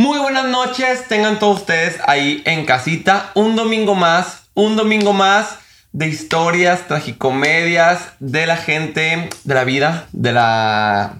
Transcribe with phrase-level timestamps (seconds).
[0.00, 3.32] Muy buenas noches, tengan todos ustedes ahí en casita.
[3.34, 5.58] Un domingo más, un domingo más
[5.92, 11.18] de historias, tragicomedias de la gente, de la vida, de la,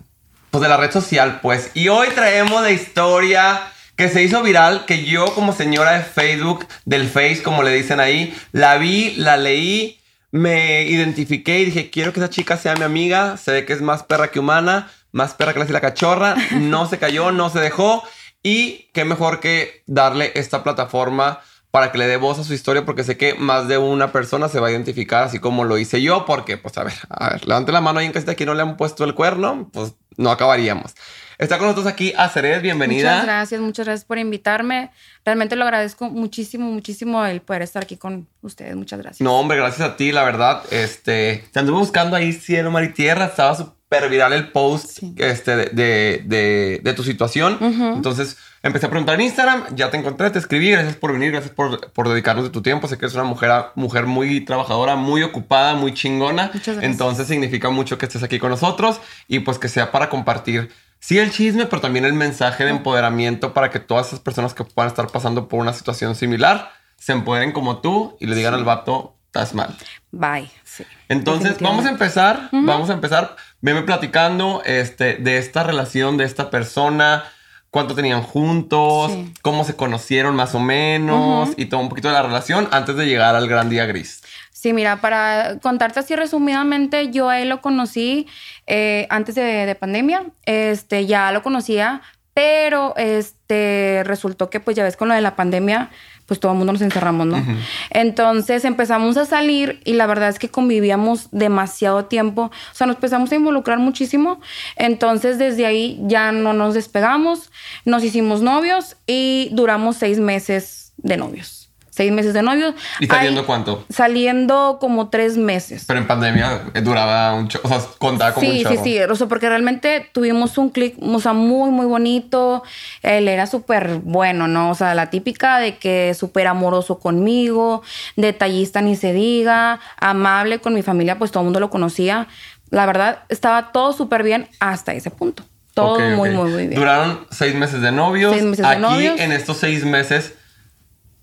[0.50, 1.72] pues de la red social, pues.
[1.74, 3.60] Y hoy traemos la historia
[3.96, 8.00] que se hizo viral, que yo como señora de Facebook, del Face, como le dicen
[8.00, 10.00] ahí, la vi, la leí,
[10.30, 13.82] me identifiqué y dije, quiero que esa chica sea mi amiga, se ve que es
[13.82, 18.02] más perra que humana, más perra que la, cachorra, no se cayó, no se dejó.
[18.42, 22.84] Y qué mejor que darle esta plataforma para que le dé voz a su historia,
[22.84, 26.02] porque sé que más de una persona se va a identificar, así como lo hice
[26.02, 28.54] yo, porque, pues, a ver, a ver, levante la mano ahí en casita aquí no
[28.54, 30.94] le han puesto el cuerno, pues no acabaríamos.
[31.38, 33.12] Está con nosotros aquí Acered, bienvenida.
[33.12, 34.90] Muchas gracias, muchas gracias por invitarme.
[35.24, 38.76] Realmente lo agradezco muchísimo, muchísimo el poder estar aquí con ustedes.
[38.76, 39.22] Muchas gracias.
[39.22, 40.62] No, hombre, gracias a ti, la verdad.
[40.70, 45.56] Este, te anduve buscando ahí cielo, mar y tierra, estaba súper viral el post este,
[45.56, 47.56] de, de, de, tu situación.
[47.96, 51.54] Entonces empecé a preguntar en Instagram, ya te encontré, te escribí, gracias por venir, gracias
[51.54, 52.88] por, por dedicarnos de tu tiempo.
[52.88, 56.50] Sé que eres una mujer, mujer muy trabajadora, muy ocupada, muy chingona.
[56.52, 56.84] Muchas gracias.
[56.84, 60.70] Entonces significa mucho que estés aquí con nosotros y pues que sea para compartir
[61.00, 64.64] sí el chisme, pero también el mensaje de empoderamiento para que todas esas personas que
[64.64, 68.64] puedan estar pasando por una situación similar se empoderen como tú y le digan al
[68.64, 69.74] vato, estás mal.
[70.12, 70.50] Bye.
[70.64, 70.84] Sí.
[71.08, 73.36] Entonces, vamos a empezar, vamos a empezar.
[73.62, 77.24] Veme platicando este, de esta relación, de esta persona,
[77.70, 82.22] cuánto tenían juntos, cómo se conocieron más o menos y todo un poquito de la
[82.22, 84.22] relación antes de llegar al gran día gris.
[84.52, 88.26] Sí, mira, para contarte así resumidamente, yo a él lo conocí
[88.66, 92.02] eh, antes de, pandemia, este, ya lo conocía,
[92.34, 95.90] pero este, resultó que pues ya ves con lo de la pandemia,
[96.30, 97.44] pues todo el mundo nos encerramos, ¿no?
[97.90, 102.94] Entonces empezamos a salir y la verdad es que convivíamos demasiado tiempo, o sea, nos
[102.94, 104.40] empezamos a involucrar muchísimo,
[104.76, 107.50] entonces desde ahí ya no nos despegamos,
[107.84, 111.59] nos hicimos novios y duramos seis meses de novios
[111.90, 112.74] seis meses de novio.
[113.00, 113.84] ¿Y saliendo cuánto?
[113.90, 115.84] Saliendo como tres meses.
[115.86, 118.98] Pero en pandemia eh, duraba un o sea, contaba como sí, un Sí, sí, sí,
[119.00, 122.62] o sea, porque realmente tuvimos un clic, o sea, muy, muy bonito.
[123.02, 124.70] Él era súper bueno, ¿no?
[124.70, 127.82] O sea, la típica de que súper amoroso conmigo,
[128.16, 132.28] detallista ni se diga, amable con mi familia, pues todo el mundo lo conocía.
[132.70, 135.42] La verdad, estaba todo súper bien hasta ese punto.
[135.74, 136.74] Todo muy, muy, muy bien.
[136.78, 138.32] Duraron seis meses de novios.
[138.32, 139.20] Seis meses Aquí, de novios.
[139.20, 140.34] en estos seis meses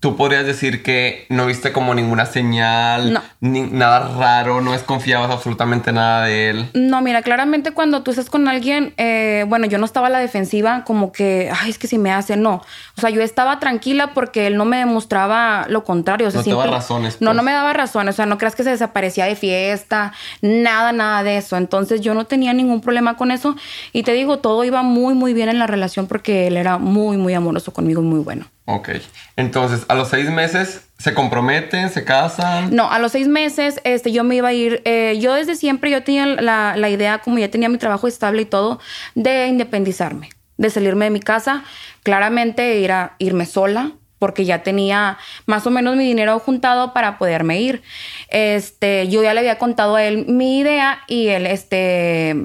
[0.00, 5.92] tú podrías decir que no viste como ninguna señal, ni nada raro, no desconfiabas absolutamente
[5.92, 6.66] nada de él.
[6.74, 10.20] No, mira, claramente cuando tú estás con alguien, eh, bueno, yo no estaba a la
[10.20, 12.62] defensiva, como que, ay, es que si me hace, no.
[12.96, 16.28] O sea, yo estaba tranquila porque él no me demostraba lo contrario.
[16.28, 17.20] O sea, no te daba razones.
[17.20, 17.46] No, no pues.
[17.46, 18.14] me daba razones.
[18.14, 21.56] O sea, no creas que se desaparecía de fiesta, nada, nada de eso.
[21.56, 23.56] Entonces yo no tenía ningún problema con eso.
[23.92, 27.16] Y te digo, todo iba muy, muy bien en la relación porque él era muy,
[27.16, 28.46] muy amoroso conmigo muy bueno.
[28.70, 28.90] Ok.
[29.36, 31.88] Entonces, a los seis meses, ¿se comprometen?
[31.88, 32.76] ¿Se casan?
[32.76, 34.82] No, a los seis meses, este, yo me iba a ir.
[34.84, 38.42] Eh, yo desde siempre, yo tenía la, la, idea, como ya tenía mi trabajo estable
[38.42, 38.78] y todo,
[39.14, 41.64] de independizarme, de salirme de mi casa.
[42.02, 47.16] Claramente, ir a, irme sola, porque ya tenía más o menos mi dinero juntado para
[47.16, 47.82] poderme ir.
[48.28, 52.36] Este, yo ya le había contado a él mi idea y él, este,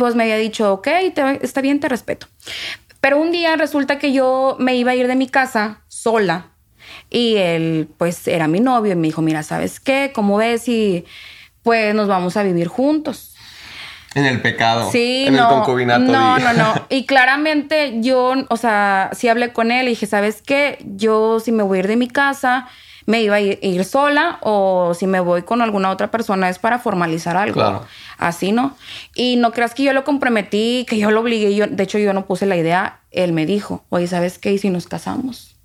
[0.00, 0.88] pues me había dicho, ok,
[1.42, 2.26] está bien, te respeto.
[3.00, 6.50] Pero un día resulta que yo me iba a ir de mi casa sola
[7.08, 10.12] y él pues era mi novio y me dijo, mira, ¿sabes qué?
[10.14, 11.04] ¿Cómo ves si
[11.62, 13.34] pues nos vamos a vivir juntos?
[14.14, 14.90] En el pecado.
[14.90, 16.00] Sí, en no, el concubinato.
[16.00, 16.74] No, no, no.
[16.90, 20.78] Y claramente yo, o sea, sí hablé con él y dije, ¿sabes qué?
[20.84, 22.68] Yo si me voy a ir de mi casa,
[23.10, 26.78] me iba a ir, sola o si me voy con alguna otra persona es para
[26.78, 27.54] formalizar algo.
[27.54, 27.84] Claro.
[28.18, 28.76] Así, ¿no?
[29.14, 31.54] Y no creas que yo lo comprometí, que yo lo obligué.
[31.54, 33.00] Yo, de hecho, yo no puse la idea.
[33.10, 34.52] Él me dijo, oye, ¿sabes qué?
[34.52, 35.56] ¿Y si nos casamos?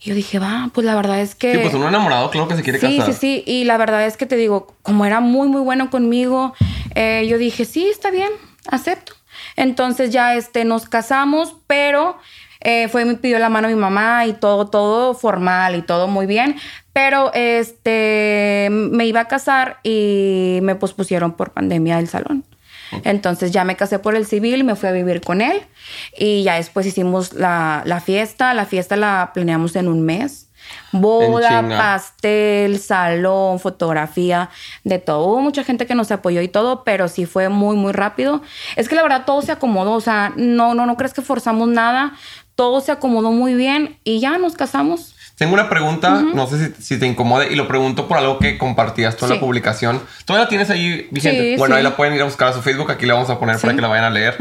[0.00, 1.52] Y yo dije, va, pues la verdad es que...
[1.52, 3.06] Sí, pues uno enamorado, claro que se quiere casar.
[3.06, 3.44] Sí, sí, sí.
[3.46, 6.54] Y la verdad es que te digo, como era muy, muy bueno conmigo,
[6.94, 8.30] eh, yo dije, sí, está bien,
[8.68, 9.14] acepto.
[9.56, 12.16] Entonces ya este, nos casamos, pero
[12.60, 16.26] eh, fue, me pidió la mano mi mamá y todo, todo formal y todo muy
[16.26, 16.56] bien.
[16.92, 22.44] Pero este, me iba a casar y me pospusieron por pandemia del salón.
[23.04, 25.62] Entonces ya me casé por el civil, me fui a vivir con él
[26.16, 28.52] y ya después hicimos la, la fiesta.
[28.52, 30.50] La fiesta la planeamos en un mes.
[30.92, 34.50] Boda, pastel, salón, fotografía,
[34.84, 35.26] de todo.
[35.26, 38.42] Hubo mucha gente que nos apoyó y todo, pero sí fue muy, muy rápido.
[38.76, 41.68] Es que la verdad todo se acomodó, o sea, no, no, no crees que forzamos
[41.68, 42.14] nada
[42.54, 45.14] todo se acomodó muy bien y ya nos casamos.
[45.36, 48.58] Tengo una pregunta, no sé si, si te incomode, y lo pregunto por algo que
[48.58, 49.26] compartías Sí.
[49.26, 50.02] la publicación.
[50.26, 51.52] ¿Todavía la tienes ahí vigente?
[51.52, 51.78] Sí, bueno, sí.
[51.78, 53.74] ahí la pueden ir a buscar a su Facebook, aquí la vamos a poner para
[53.74, 54.36] que la vayan a leer.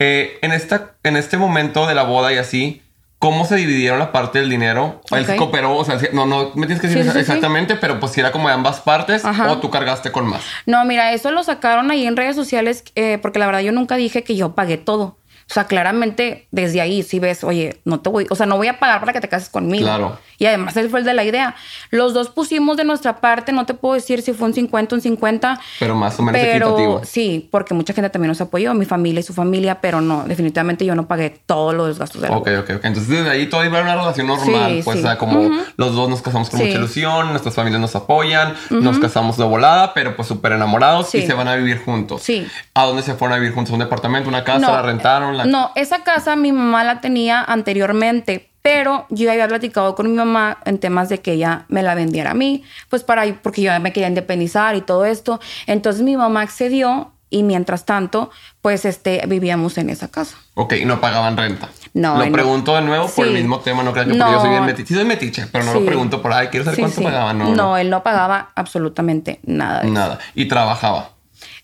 [0.00, 2.82] Eh, en, esta, en este momento de la boda y así,
[3.20, 5.02] ¿cómo se dividieron la parte del dinero?
[5.12, 8.32] Él cooperó, o sea, no, no me tienes que decir exactamente, pero pues si era
[8.32, 9.52] como de ambas partes Ajá.
[9.52, 10.42] o tú cargaste con más.
[10.66, 13.94] No, mira, eso lo sacaron ahí en redes sociales eh, porque la verdad yo nunca
[13.94, 15.16] dije que yo pagué todo.
[15.50, 18.68] O sea, claramente desde ahí si ves, oye, no te voy, o sea, no voy
[18.68, 19.84] a pagar para que te cases conmigo.
[19.84, 20.16] Claro.
[20.38, 21.54] Y además él fue el de la idea.
[21.90, 25.00] Los dos pusimos de nuestra parte, no te puedo decir si fue un 50, un
[25.02, 25.60] 50.
[25.78, 27.00] Pero más o menos Pero equitativo.
[27.04, 30.86] sí, porque mucha gente también nos apoyó, mi familia y su familia, pero no, definitivamente
[30.86, 32.84] yo no pagué todos los gastos de la Ok, ok, ok.
[32.84, 34.70] Entonces desde ahí todo iba a una relación normal.
[34.76, 35.04] Sí, pues, sí.
[35.04, 36.66] o sea, como los dos nos casamos con Sí.
[36.66, 41.20] mucha ilusión, nuestras familias nos apoyan, nos casamos de volada, pero pues súper enamorados y
[41.22, 41.26] Sí.
[41.26, 42.22] se van a vivir juntos.
[42.22, 42.46] Sí.
[42.72, 43.74] ¿A dónde se fueron a vivir juntos?
[43.74, 44.70] ¿Un departamento, una casa?
[44.72, 45.36] ¿La rentaron?
[45.44, 45.50] La...
[45.50, 50.16] No, esa casa mi mamá la tenía anteriormente, pero yo ya había platicado con mi
[50.16, 53.78] mamá en temas de que ella me la vendiera a mí, pues para porque yo
[53.80, 55.40] me quería independizar y todo esto.
[55.66, 60.36] Entonces mi mamá accedió y mientras tanto, pues este vivíamos en esa casa.
[60.54, 61.68] Ok, y no pagaban renta.
[61.94, 62.32] No, Lo no.
[62.32, 64.88] pregunto de nuevo por el mismo tema, no crean que porque yo soy bien metiche.
[64.88, 67.38] Sí soy metiche, pero no lo pregunto por, ay, quiero saber Sí, cuánto pagaban.
[67.38, 69.80] No, no, él no pagaba absolutamente nada.
[69.80, 69.94] de eso.
[69.94, 70.18] Nada.
[70.34, 71.10] Y trabajaba.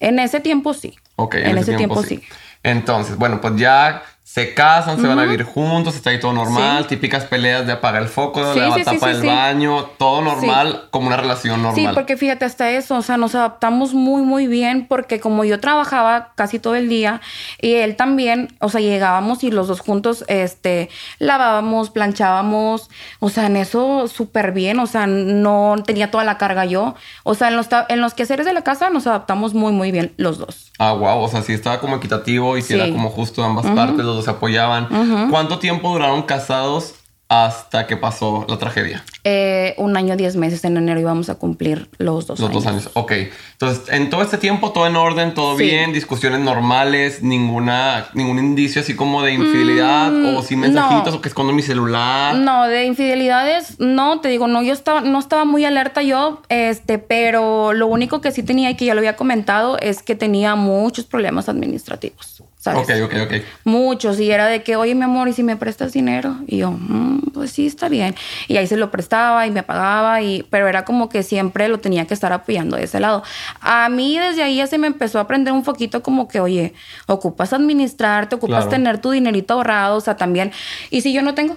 [0.00, 0.94] En ese tiempo sí.
[1.16, 2.22] Ok, En, ese, tiempo, sí.
[2.66, 4.02] Entonces, bueno, pues ya
[4.36, 6.88] se casan, se van a vivir juntos, está ahí todo normal, Sí.
[6.90, 10.88] típicas peleas de apagar el foco, Sí, de la sí, tapa del baño, todo normal,
[10.90, 11.74] como una relación normal.
[11.74, 15.58] Sí, porque fíjate, hasta eso, o sea, nos adaptamos muy, muy bien porque como yo
[15.58, 17.22] trabajaba casi todo el día
[17.62, 22.90] y él también, o sea, llegábamos y los dos juntos, este, lavábamos, planchábamos,
[23.20, 26.94] o sea, en eso súper bien, o sea, no tenía toda la carga yo,
[27.24, 30.12] o sea, en los, en los quehaceres de la casa nos adaptamos muy, muy bien
[30.18, 30.72] los dos.
[30.78, 34.04] Ah, wow, o sea, sí estaba como equitativo y sí, era como justo ambas partes,
[34.04, 35.28] los dos se apoyaban.
[35.30, 36.94] ¿Cuánto tiempo duraron casados
[37.28, 39.02] hasta que pasó la tragedia?
[39.24, 42.62] Eh, un año, diez meses en enero íbamos a cumplir los dos Los años.
[42.64, 42.90] dos años.
[42.94, 43.12] Ok.
[43.54, 45.64] Entonces, en todo este tiempo, todo en orden, todo Sí.
[45.64, 51.16] bien, discusiones normales, ninguna, ningún indicio así como de infidelidad o sin mensajitos Mm, no.
[51.16, 52.36] o que escondo mi celular.
[52.36, 56.98] No, de infidelidades, no, te digo, no, yo estaba, no estaba muy alerta yo, este,
[57.00, 60.54] pero lo único que sí tenía y que ya lo había comentado es que tenía
[60.54, 63.00] muchos problemas administrativos, ¿sabes?
[63.00, 63.32] Ok, ok, ok.
[63.64, 66.36] Muchos, y era de que, oye, mi amor, ¿y si me prestas dinero?
[66.46, 68.14] Y yo, "Mm, pues sí, está bien.
[68.48, 71.78] Y ahí se lo prestaba y me pagaba, y, pero era como que siempre lo
[71.78, 73.22] tenía que estar apoyando de ese lado.
[73.60, 76.74] A mí desde ahí ya se me empezó a aprender un poquito como que, oye,
[77.06, 78.70] ocupas administrarte, ocupas Claro.
[78.70, 80.52] tener tu dinerito ahorrado, o sea, también.
[80.90, 81.56] Y si yo no tengo,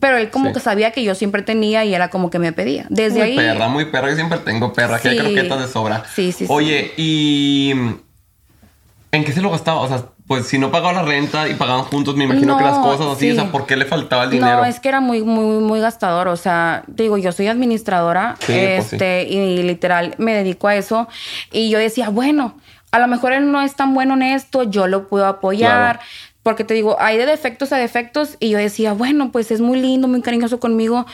[0.00, 0.54] pero él como Sí.
[0.54, 2.84] que sabía que yo siempre tenía y era como que me pedía.
[2.90, 3.36] Desde muy ahí.
[3.36, 4.10] perra, muy perra.
[4.10, 4.96] Yo siempre tengo perra.
[4.96, 6.04] Aquí hay croquetas de sobra.
[6.14, 6.46] Sí, sí, sí.
[6.48, 7.72] Oye, ¿y
[9.16, 9.80] en qué se lo gastaba?
[9.80, 12.78] O sea, pues si no pagaba la renta y pagaban juntos, me imagino que las
[12.78, 13.32] cosas así, sí.
[13.32, 14.58] o sea, ¿por qué le faltaba el dinero?
[14.58, 16.28] No, es que era muy, muy, muy gastador.
[16.28, 18.96] O sea, digo, yo soy administradora, Sí, pues sí.
[18.96, 21.08] este, y literal me dedico a eso.
[21.52, 22.56] Y yo decía, bueno,
[22.90, 25.96] a lo mejor él no es tan bueno en esto, yo lo puedo apoyar.
[25.96, 26.08] Claro.
[26.44, 28.36] Porque te digo, hay de defectos a defectos.
[28.38, 31.06] Y yo decía, bueno, pues es muy lindo, muy cariñoso conmigo.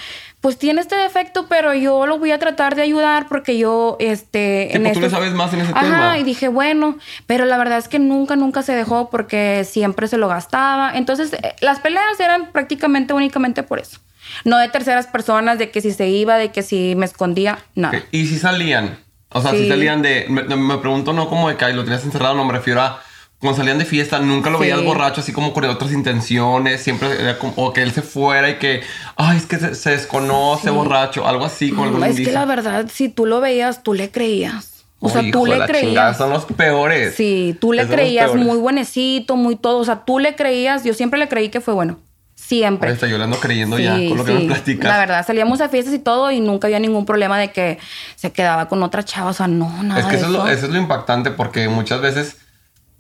[0.42, 4.70] Pues tiene este defecto, pero yo lo voy a tratar de ayudar porque yo, este.
[4.72, 6.18] Sí, pues tú le sabes más en ese Ajá, tema.
[6.18, 10.18] y dije, bueno, pero la verdad es que nunca, nunca se dejó porque siempre se
[10.18, 10.92] lo gastaba.
[10.94, 13.98] Entonces, eh, las peleas eran prácticamente únicamente por eso.
[14.44, 18.02] No de terceras personas, de que si se iba, de que si me escondía, nada.
[18.10, 18.98] ¿Y si salían?
[19.28, 19.68] O sea, si Sí.
[19.68, 20.26] salían de...
[20.28, 23.00] Me, me pregunto no como de que ay, lo tenías encerrado, no me refiero a...
[23.40, 24.64] Cuando salían de fiesta, nunca lo Sí.
[24.64, 28.50] veías borracho, así como con otras intenciones, siempre era como, o que él se fuera
[28.50, 28.82] y que,
[29.16, 32.44] ay, es que se, se desconoce, borracho, algo así, con algún Mm, es que la
[32.44, 34.84] verdad, si tú lo veías, tú le creías.
[35.02, 36.16] O sea, tú le la chingada, creías.
[36.18, 37.14] Son los peores.
[37.14, 39.78] Sí, tú le Es creías muy buenecito, muy todo.
[39.78, 41.98] O sea, tú le creías, yo siempre le creí que fue bueno.
[42.34, 42.88] Siempre.
[42.88, 44.90] Ahí está, yo le ando creyendo Sí, ya con lo que me platicas.
[44.90, 47.78] La verdad, salíamos a fiestas y todo y nunca había ningún problema de que
[48.16, 49.30] se quedaba con otra chava.
[49.30, 51.68] O sea, no, nada Es que de eso es, lo, eso es lo impactante porque
[51.70, 52.36] muchas veces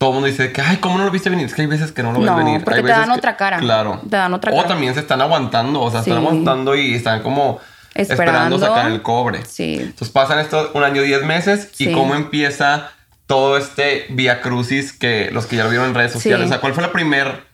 [0.00, 1.44] todo el mundo dice que, ay, ¿cómo no lo viste venir?
[1.44, 2.64] Es que hay veces que no lo ves No, venir.
[2.64, 3.58] porque Hay te veces dan que- otra cara.
[3.58, 4.00] Claro.
[4.08, 4.68] Te dan otra o cara.
[4.68, 7.60] también se están aguantando, o sea, están aguantando y están como
[7.94, 8.58] esperando, Esperando.
[8.60, 9.44] sacar el cobre.
[9.44, 9.74] Sí.
[9.78, 12.88] Entonces pasan esto un año, diez meses y cómo empieza
[13.26, 16.40] todo este vía crucis que los que ya lo vieron en redes sociales.
[16.40, 16.46] Sí.
[16.46, 17.44] O sea, ¿cuál fue la primera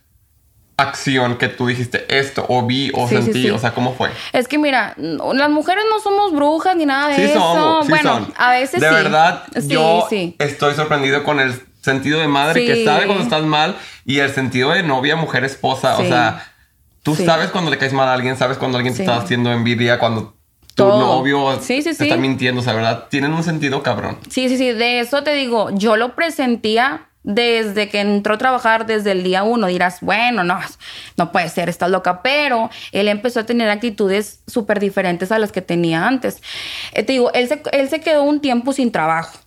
[0.78, 3.42] acción que tú dijiste esto o vi o Sí, sentí?
[3.44, 3.50] sí.
[3.50, 4.10] O sea, ¿cómo fue?
[4.32, 7.40] Es que mira, las mujeres no somos brujas ni nada de Sí eso.
[7.40, 8.34] somos, sí bueno, son.
[8.36, 10.06] a veces De verdad, yo
[10.38, 14.70] estoy sorprendido con el sentido de madre que sabe cuando estás mal y el sentido
[14.72, 15.96] de novia, mujer, esposa.
[15.96, 16.08] O Sí.
[16.08, 16.52] sea,
[17.02, 19.98] tú sabes cuando le caes mal a alguien, sabes cuando alguien te está haciendo envidia,
[19.98, 20.34] cuando
[20.74, 20.98] tu Todo.
[20.98, 22.60] novio Sí, sí, te está mintiendo.
[22.60, 23.06] O sea, ¿verdad?
[23.08, 24.18] Tienen un sentido cabrón.
[24.28, 24.72] Sí, sí, sí.
[24.72, 29.42] De eso te digo, yo lo presentía desde que entró a trabajar desde el día
[29.42, 29.66] uno.
[29.68, 30.60] Dirás, bueno, no,
[31.16, 32.20] no puede ser, estás loca.
[32.22, 36.42] Pero él empezó a tener actitudes súper diferentes a las que tenía antes.
[36.92, 39.38] Eh, te digo, él se, él se quedó un tiempo sin trabajo.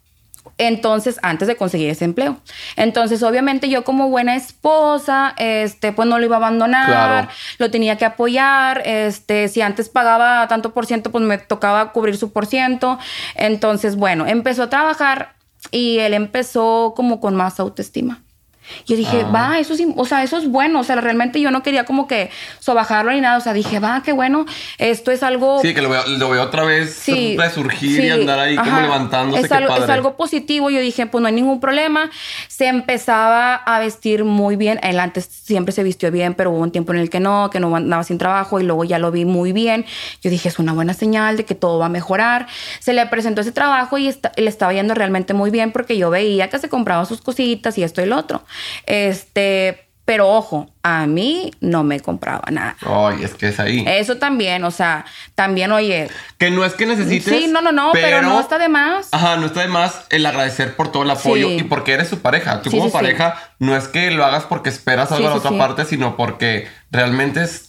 [0.59, 2.37] Entonces, antes de conseguir ese empleo.
[2.75, 7.29] Entonces, obviamente, yo como buena esposa, este, pues no lo iba a abandonar, Claro.
[7.57, 8.83] lo tenía que apoyar.
[8.85, 12.99] Este, si antes pagaba tanto por ciento, pues me tocaba cubrir su por ciento.
[13.35, 15.33] Entonces, bueno, empezó a trabajar
[15.71, 18.21] y él empezó como con más autoestima.
[18.85, 19.31] Yo dije, Ah.
[19.31, 20.79] va, eso sí, o sea, eso es bueno.
[20.79, 23.37] O sea, realmente yo no quería como que sobajarlo ni nada.
[23.37, 24.45] O sea, dije, va, qué bueno.
[24.77, 28.39] Esto es algo Sí, que lo veo, lo veo otra vez Sí, resurgir y andar
[28.39, 28.81] ahí como ajá.
[28.81, 29.41] levantándose.
[29.43, 29.93] Es qué algo, es padre.
[29.93, 30.69] algo positivo.
[30.69, 32.09] Yo dije, pues no hay ningún problema.
[32.47, 34.79] Se empezaba a vestir muy bien.
[34.83, 37.59] Él antes siempre se vistió bien, pero hubo un tiempo en el que no, que
[37.59, 39.85] no andaba sin trabajo y luego ya lo vi muy bien.
[40.21, 42.47] Yo dije, es una buena señal de que todo va a mejorar.
[42.79, 46.09] Se le presentó ese trabajo y esta- le estaba yendo realmente muy bien porque yo
[46.09, 48.43] veía que se compraba sus cositas y esto y lo otro.
[48.85, 52.75] Este, pero ojo, a mí no me compraba nada.
[52.81, 53.85] Ay, es que es ahí.
[53.87, 57.31] Eso también, o sea, también, oye, que no es que necesites.
[57.31, 59.09] Sí, no, no, no, pero, no está de más.
[59.11, 61.57] Ajá, no está de más el agradecer por todo el apoyo Sí.
[61.59, 62.63] y porque eres su pareja.
[62.63, 65.37] Tú Sí, como sí, pareja no es que lo hagas porque esperas algo a la
[65.37, 67.68] otra parte, sino porque realmente es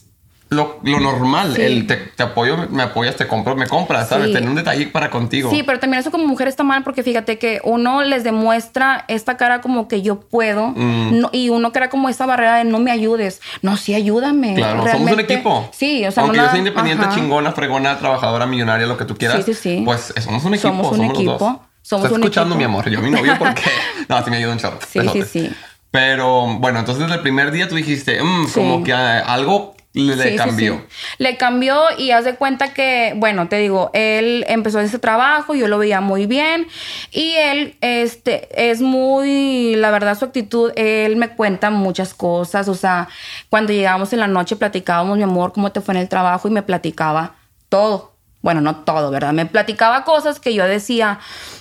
[0.51, 1.53] lo, lo normal.
[1.55, 1.61] Sí.
[1.61, 4.27] El te, te apoyo, me apoyas, te compro, me compras, ¿sabes?
[4.27, 4.33] Sí.
[4.33, 5.49] Tener un detalle para contigo.
[5.49, 9.37] Sí, pero también eso como mujer está mal porque fíjate que uno les demuestra esta
[9.37, 11.19] cara como que yo puedo Mm.
[11.21, 13.41] no- y uno crea como esa barrera de no me ayudes.
[13.61, 14.53] No, sí, ayúdame.
[14.55, 15.69] Claro, somos un equipo.
[15.71, 17.15] Sí, o sea, Aunque no yo sea independiente, ajá.
[17.15, 19.45] chingona, fregona, trabajadora, millonaria, lo que tú quieras.
[19.45, 19.81] Sí, sí, sí.
[19.85, 20.67] Pues eh, somos un equipo.
[20.69, 21.39] Somos un somos los equipo, dos.
[21.81, 22.57] somos Estás un escuchando, equipo.
[22.57, 22.89] mi amor.
[22.89, 23.63] Yo a mi novio porque.
[24.09, 24.79] no, sí me ayuda un chorro.
[24.85, 25.51] Sí, sí, sí.
[25.91, 28.53] Pero bueno, entonces desde el primer día tú dijiste, "Mm, Sí.
[28.53, 30.75] como que ah, algo le, sí, cambió.
[30.75, 31.15] sí.
[31.17, 35.67] Le cambió y haz de cuenta que, bueno, te digo, él empezó ese trabajo, yo
[35.67, 36.67] lo veía muy bien
[37.11, 42.75] y él, este, es muy, la verdad, su actitud, él me cuenta muchas cosas, o
[42.75, 43.09] sea,
[43.49, 46.51] cuando llegábamos en la noche platicábamos, mi amor, cómo te fue en el trabajo y
[46.51, 47.35] me platicaba
[47.67, 48.10] todo.
[48.41, 49.33] Bueno, no todo, ¿verdad?
[49.33, 51.19] Me platicaba cosas que yo decía,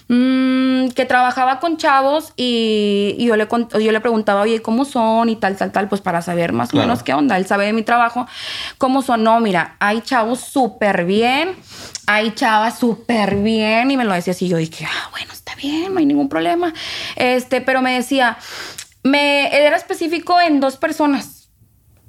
[0.08, 3.46] mm, que trabajaba con chavos y, y yo, le,
[3.82, 5.28] yo le preguntaba, oye, ¿cómo son?
[5.28, 6.84] Y tal, tal, tal, pues para saber más Claro.
[6.84, 7.37] o menos qué onda.
[7.37, 8.26] Él sabe de mi trabajo,
[8.78, 9.22] cómo son.
[9.25, 11.54] No, mira, hay chavos súper bien,
[12.06, 13.90] hay chavas súper bien.
[13.90, 14.49] Y me lo decía así.
[14.49, 16.72] Yo dije, ah, bueno, está bien, no hay ningún problema.
[17.16, 18.38] Este, pero me decía,
[19.02, 21.39] me era específico en dos personas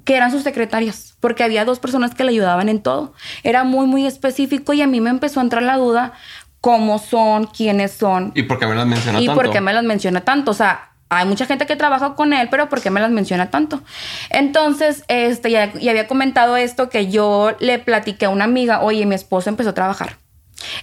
[0.04, 3.14] que eran sus secretarias, porque había dos personas que le ayudaban en todo.
[3.42, 6.12] Era muy, muy específico y a mí me empezó a entrar la duda
[6.60, 9.42] cómo son, quiénes son ¿Y por qué me las menciona y tanto?
[9.42, 10.52] por qué me las menciona tanto.
[10.52, 13.50] O sea, hay mucha gente que trabaja con él, pero ¿por qué me las menciona
[13.50, 13.82] tanto?
[14.30, 19.04] Entonces, este, ya, ya había comentado esto que yo le platiqué a una amiga, oye,
[19.04, 20.16] mi esposo empezó a trabajar.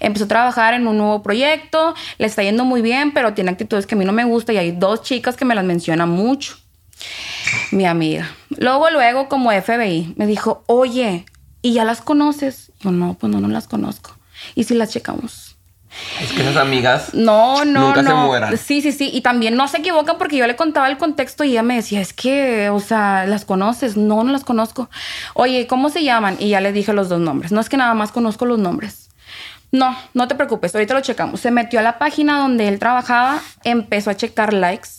[0.01, 3.87] Empezó a trabajar en un nuevo proyecto, le está yendo muy bien, pero tiene actitudes
[3.87, 6.57] que a mí no me gustan y hay dos chicas que me las mencionan mucho.
[7.71, 8.29] Mi amiga.
[8.49, 11.25] Luego, luego, como FBI, me dijo, oye,
[11.61, 12.71] ¿y ya las conoces?
[12.79, 14.15] Yo, no, pues no, no las conozco.
[14.55, 15.57] ¿Y si las checamos?
[16.21, 17.13] Es que esas amigas.
[17.13, 18.27] No, no, Nunca se no.
[18.27, 18.57] mueran.
[18.57, 19.09] Sí, sí, sí.
[19.11, 21.99] Y también no se equivocan porque yo le contaba el contexto y ella me decía,
[21.99, 23.97] es que, o sea, ¿las conoces?
[23.97, 24.89] No, no las conozco.
[25.33, 26.37] Oye, ¿cómo se llaman?
[26.39, 27.51] Y ya le dije los dos nombres.
[27.51, 29.09] No es que nada más conozco los nombres.
[29.71, 31.41] No, no te preocupes, ahorita lo checamos.
[31.41, 34.89] Se metió a la página donde él trabajaba, empezó a checar likes,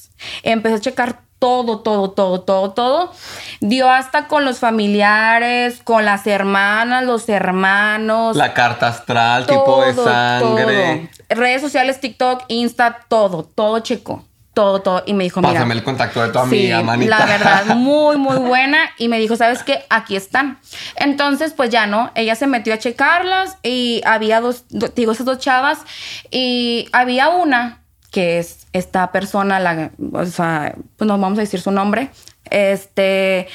[0.44, 3.12] empezó a checar todo, todo, todo, todo, todo.
[3.60, 9.94] Dio hasta con los familiares, con las hermanas, los hermanos La carta astral, tipo de
[9.94, 11.08] todo, sangre.
[11.28, 11.40] todo.
[11.40, 14.24] Redes sociales, TikTok, Insta, todo, todo checo.
[14.52, 15.04] Todo, todo.
[15.06, 15.52] Y me dijo, mira.
[15.54, 17.18] Pásame el contacto de tu Sí, amiga, manita.
[17.20, 18.78] la verdad, muy, muy buena.
[18.98, 19.84] Y me dijo, ¿sabes qué?
[19.90, 20.58] Aquí están.
[20.96, 22.10] Entonces, pues ya no.
[22.16, 25.78] Ella se metió a checarlas y había dos, do- digo, esas dos chavas.
[26.32, 31.60] Y había una que es esta persona, la, o sea, pues no vamos a decir
[31.60, 32.10] su nombre.
[32.50, 33.46] Este,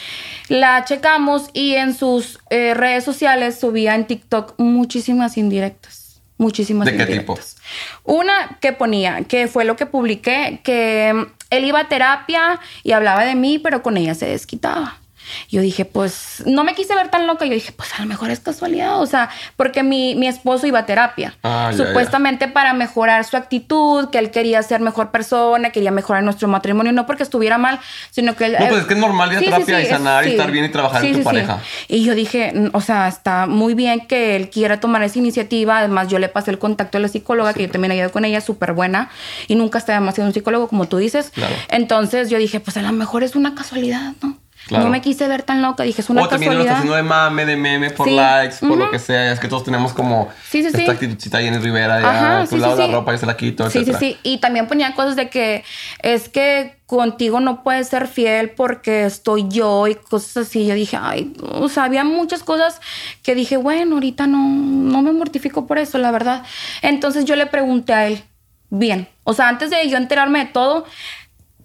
[0.48, 6.22] la checamos y en sus eh, redes sociales subía en TikTok muchísimas indirectas.
[6.38, 7.58] Muchísimas ¿De qué indirectas.
[8.04, 12.92] Una que ponía, que fue lo que publiqué, que mm, él iba a terapia y
[12.92, 15.00] hablaba de mí, pero con ella se desquitaba.
[15.50, 17.46] Yo dije, pues, no me quise ver tan loca.
[17.46, 19.02] Yo dije, pues a lo mejor es casualidad.
[19.02, 21.36] O sea, porque mi, mi esposo iba a terapia.
[21.44, 21.86] Ah, ya, ya.
[21.86, 26.92] Supuestamente para mejorar su actitud, que él quería ser mejor persona, quería mejorar nuestro matrimonio.
[26.92, 27.80] No porque estuviera mal,
[28.12, 28.56] sino que él.
[28.60, 30.70] No, pues es que es normal ir a terapia y sanar y estar bien y
[30.70, 31.60] trabajar en tu pareja.
[31.88, 35.80] Y yo dije, o sea, está muy bien que él quiera tomar esa iniciativa.
[35.80, 38.42] Además, yo le pasé el contacto a la psicóloga, que yo también ayudé con ella,
[38.42, 39.10] súper buena.
[39.48, 41.32] Y nunca está demasiado un psicólogo, como tú dices.
[41.32, 41.56] Claro.
[41.70, 44.38] Entonces yo dije, pues a lo mejor es una casualidad, ¿no?
[44.68, 44.86] Claro.
[44.86, 46.96] No me quise ver tan loca, dije, es una o también lo está casualidad.
[46.96, 48.16] haciendo de mame, de meme, por Sí.
[48.16, 49.32] likes, por lo que sea.
[49.32, 50.90] Es que todos tenemos como Sí, sí, esta sí.
[50.90, 52.92] actitudcita ahí en Rivera de Ajá, ah, sí, lado sí, la sí.
[52.94, 54.00] ropa, yo se la quito, Sí, sí, etcétera.
[54.00, 54.18] sí.
[54.24, 55.64] Y también ponía cosas de que
[56.02, 60.66] es que contigo no puedes ser fiel porque estoy yo y cosas así.
[60.66, 62.82] Yo dije, ay, o sea, había muchas cosas
[63.22, 66.44] que dije, bueno, ahorita no, no me mortifico por eso, la verdad.
[66.82, 68.24] Entonces yo le pregunté a él,
[68.72, 70.86] bien, o sea, antes de yo enterarme de todo,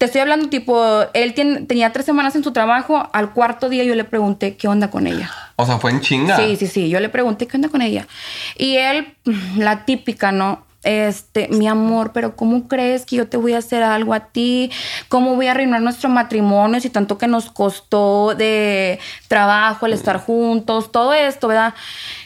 [0.01, 3.85] te estoy hablando tipo, él tiene- tenía tres semanas en su trabajo, al cuarto día
[3.85, 5.31] yo le pregunté qué onda con ella.
[5.57, 6.39] O sea, fue en chinga.
[6.39, 6.89] Sí, sí, sí.
[6.89, 8.09] Yo le pregunté qué onda con ella.
[8.57, 9.15] Y él,
[9.59, 10.65] la típica, ¿no?
[10.85, 14.71] Este, mi amor, pero ¿cómo crees que yo te voy a hacer algo a ti?
[15.11, 20.17] ¿Cómo voy a arruinar nuestro matrimonio si tanto que nos costó de trabajo el estar
[20.19, 21.75] juntos, todo esto, ¿verdad?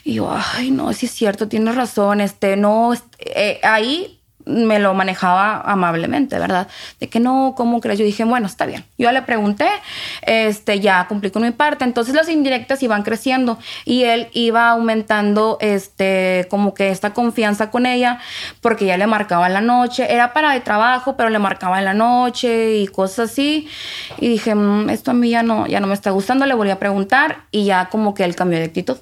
[0.04, 4.94] Y yo, ay, no, sí es cierto, tienes razón, este, no, eh, ahí me lo
[4.94, 6.68] manejaba amablemente, ¿verdad?
[7.00, 7.98] De que no, ¿cómo crees?
[7.98, 8.84] Yo dije, bueno, está bien.
[8.98, 9.68] Yo le pregunté,
[10.22, 11.84] este, ya cumplí con mi parte.
[11.84, 17.86] Entonces las indirectas iban creciendo y él iba aumentando, este, como que esta confianza con
[17.86, 18.18] ella,
[18.60, 20.12] porque ya le marcaba en la noche.
[20.12, 23.68] Era para de trabajo, pero le marcaba en la noche y cosas así.
[24.18, 26.46] Y dije, "Mm, esto a mí ya no, ya no me está gustando.
[26.46, 28.98] Le volví a preguntar y ya como que él cambió de actitud.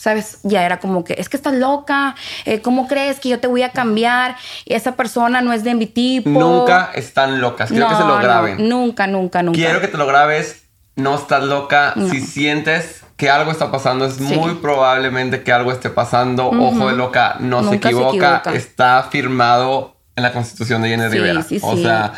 [0.00, 0.38] ¿Sabes?
[0.44, 2.14] Ya era como que, es que estás loca,
[2.46, 4.34] eh, ¿cómo crees que yo te voy a cambiar?
[4.64, 6.30] Esa persona no es de mi tipo.
[6.30, 7.68] Nunca están locas.
[7.68, 8.66] Quiero que se lo No, no, graben.
[8.66, 9.56] nunca, nunca, nunca.
[9.58, 10.62] Quiero que te lo grabes.
[10.96, 11.92] No estás loca.
[11.96, 12.08] No.
[12.08, 14.22] Si sientes que algo está pasando, es Sí.
[14.22, 16.46] muy probablemente que algo esté pasando.
[16.48, 18.42] Ojo de loca, no se equivoca.
[18.54, 21.42] Está firmado en la constitución de Jenny Sí, Rivera.
[21.42, 22.14] sí, o sea,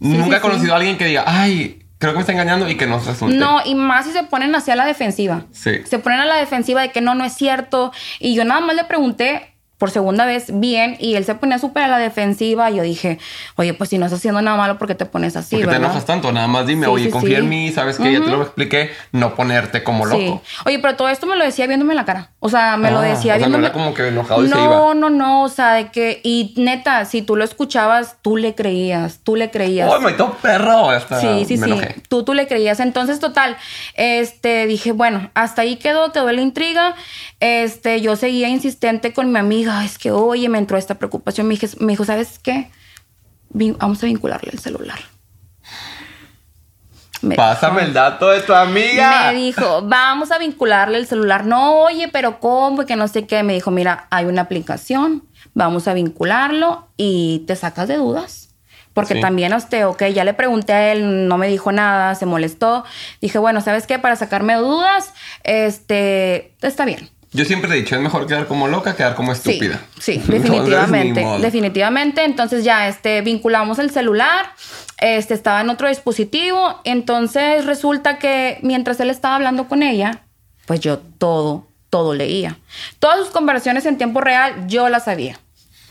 [0.00, 2.86] nunca he conocido a alguien que diga, ay, creo que me está engañando y que
[2.86, 3.36] no resulte.
[3.36, 5.44] No, y más si se ponen hacia la defensiva.
[5.52, 5.82] Sí.
[5.84, 7.92] Se ponen a la defensiva de que no, no es cierto.
[8.18, 11.84] Y yo nada más le pregunté por segunda vez bien y él se ponía súper
[11.84, 13.18] a la defensiva y yo dije,
[13.56, 15.70] oye, pues si no estás haciendo nada malo, ¿por qué te pones así, Porque te
[15.72, 15.84] verdad?
[15.86, 17.42] enojas tanto, nada más dime, Sí, oye, sí, confía sí.
[17.44, 20.42] en mí, sabes que ya te lo expliqué, no ponerte como loco.
[20.66, 22.30] Oye, pero todo esto me lo decía viéndome en la cara.
[22.40, 23.64] O sea, me lo Ah, decía o sea, no viéndome.
[23.66, 24.94] era como que enojado y se no, iba.
[24.94, 26.20] No, no, o sea, de que.
[26.22, 29.90] Y neta, si tú lo escuchabas, tú le creías, tú le creías.
[29.92, 30.90] ¡Ay, me todo perro!
[30.90, 31.72] Hasta Sí, sí, me sí.
[31.72, 31.96] enojé.
[32.08, 32.80] Tú, tú le creías.
[32.80, 33.56] Entonces, total,
[33.94, 36.94] este, dije, bueno, hasta ahí quedó, quedó la intriga.
[37.40, 41.46] Este, yo seguía insistente con mi amiga, es que, oye, me entró esta preocupación.
[41.48, 42.70] Me, dije, me dijo, ¿sabes qué?
[43.52, 44.98] Vin- Vamos a vincularle el celular.
[47.22, 49.30] Me Pásame el dato de tu amiga.
[49.32, 51.44] me dijo, vamos a vincularle el celular.
[51.44, 52.86] No, oye, pero ¿cómo?
[52.86, 53.42] Que no sé qué.
[53.42, 58.48] Me dijo, mira, hay una aplicación, vamos a vincularlo y te sacas de dudas.
[58.94, 59.20] Porque Sí.
[59.20, 62.84] también, este, ok, ya le pregunté a él, no me dijo nada, se molestó.
[63.20, 63.98] Dije, bueno, ¿sabes qué?
[63.98, 65.12] Para sacarme de dudas,
[65.44, 67.10] este, está bien.
[67.32, 69.80] Yo siempre he dicho, es mejor quedar como loca que quedar como Sí, estúpida.
[70.00, 71.20] Sí, Entonces, definitivamente.
[71.20, 71.38] ni modo.
[71.38, 72.24] definitivamente.
[72.24, 74.52] Entonces ya este, vinculamos el celular,
[74.98, 76.80] este estaba en otro dispositivo.
[76.84, 80.22] Entonces resulta que mientras él estaba hablando con ella,
[80.66, 82.56] pues yo todo, todo leía.
[82.98, 85.38] Todas sus conversaciones en tiempo real, yo las sabía.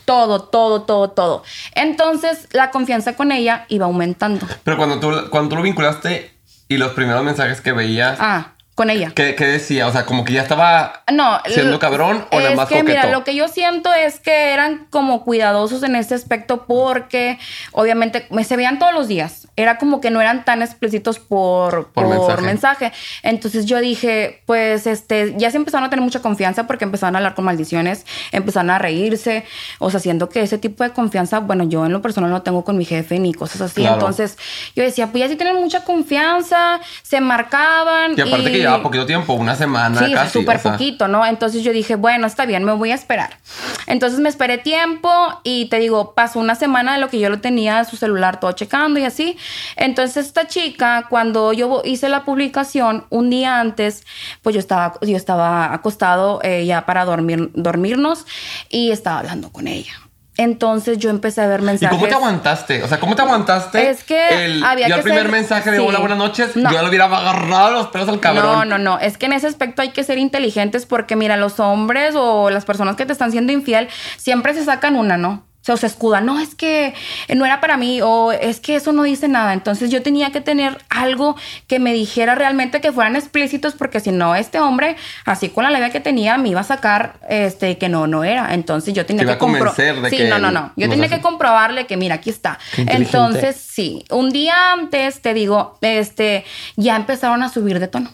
[0.04, 1.42] Todo, todo, todo, todo.
[1.74, 4.46] Entonces la confianza con ella iba aumentando.
[4.64, 6.32] Pero cuando tú, cuando tú lo vinculaste
[6.68, 9.12] y los primeros mensajes que veías, Ah, con ella.
[9.14, 9.86] ¿qué, qué decía?
[9.86, 12.88] O sea, como que ya estaba No, siendo cabrón o nada más que coqueto.
[12.98, 17.38] mira, lo que yo siento es que eran como cuidadosos en este aspecto porque
[17.72, 19.48] obviamente me se veían todos los días.
[19.56, 22.42] Era como que no eran tan explícitos por, Por por, mensaje.
[22.42, 22.92] mensaje.
[23.22, 27.18] Entonces yo dije, pues este, ya se empezaron a tener mucha confianza porque empezaron a
[27.18, 29.44] hablar con maldiciones, empezaron a reírse,
[29.78, 32.64] o sea, siendo que ese tipo de confianza, bueno, yo en lo personal no tengo
[32.64, 33.82] con mi jefe ni cosas así.
[33.82, 33.96] Claro.
[33.96, 34.38] Entonces
[34.74, 38.16] yo decía, pues ya sí tienen mucha confianza, se marcaban.
[38.16, 40.72] Y aparte que llevaba poquito tiempo, una semana Sí, súper o sea.
[40.72, 41.24] poquito, ¿no?
[41.26, 43.38] Entonces yo dije, bueno, está bien, me voy a esperar.
[43.86, 45.10] Entonces me esperé tiempo
[45.44, 48.52] y te digo, pasó una semana de lo que yo lo tenía su celular todo
[48.52, 49.36] checando y así.
[49.76, 54.04] Entonces esta chica, cuando yo hice la publicación un día antes,
[54.42, 58.26] pues yo estaba, yo estaba acostado eh, ya para dormir, dormirnos
[58.68, 59.92] y estaba hablando con ella.
[60.42, 61.94] Entonces yo empecé a ver ¿Y mensajes.
[61.96, 62.82] cómo te aguantaste?
[62.82, 63.90] O sea, ¿cómo te aguantaste?
[63.90, 65.84] Es que el, había yo al que primer ser- mensaje de sí.
[65.86, 66.70] hola, buenas noches, No.
[66.70, 68.44] yo ya lo hubiera agarrado los pelos al cabrón.
[68.46, 68.98] No, no, no.
[68.98, 72.64] Es que en ese aspecto hay que ser inteligentes porque, mira, los hombres o las
[72.64, 75.44] personas que te están siendo infiel siempre se sacan una, ¿no?
[75.74, 76.94] O sea, se escudan, no, es que
[77.34, 79.52] no era para mí o es que eso no dice nada.
[79.52, 84.12] Entonces yo tenía que tener algo que me dijera realmente que fueran explícitos porque si
[84.12, 87.88] no, este hombre, así con la leve que tenía, me iba a sacar este que
[87.88, 88.54] no, no era.
[88.54, 90.72] Entonces yo tenía Te que a compro- convencer de Sí, que no, no, no.
[90.76, 92.58] Yo tenía que comprobarle que, mira, aquí está.
[92.76, 96.44] Entonces, sí, un día antes, te digo, este,
[96.76, 98.10] ya empezaron a subir de tono.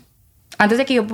[0.59, 1.07] Antes de que yo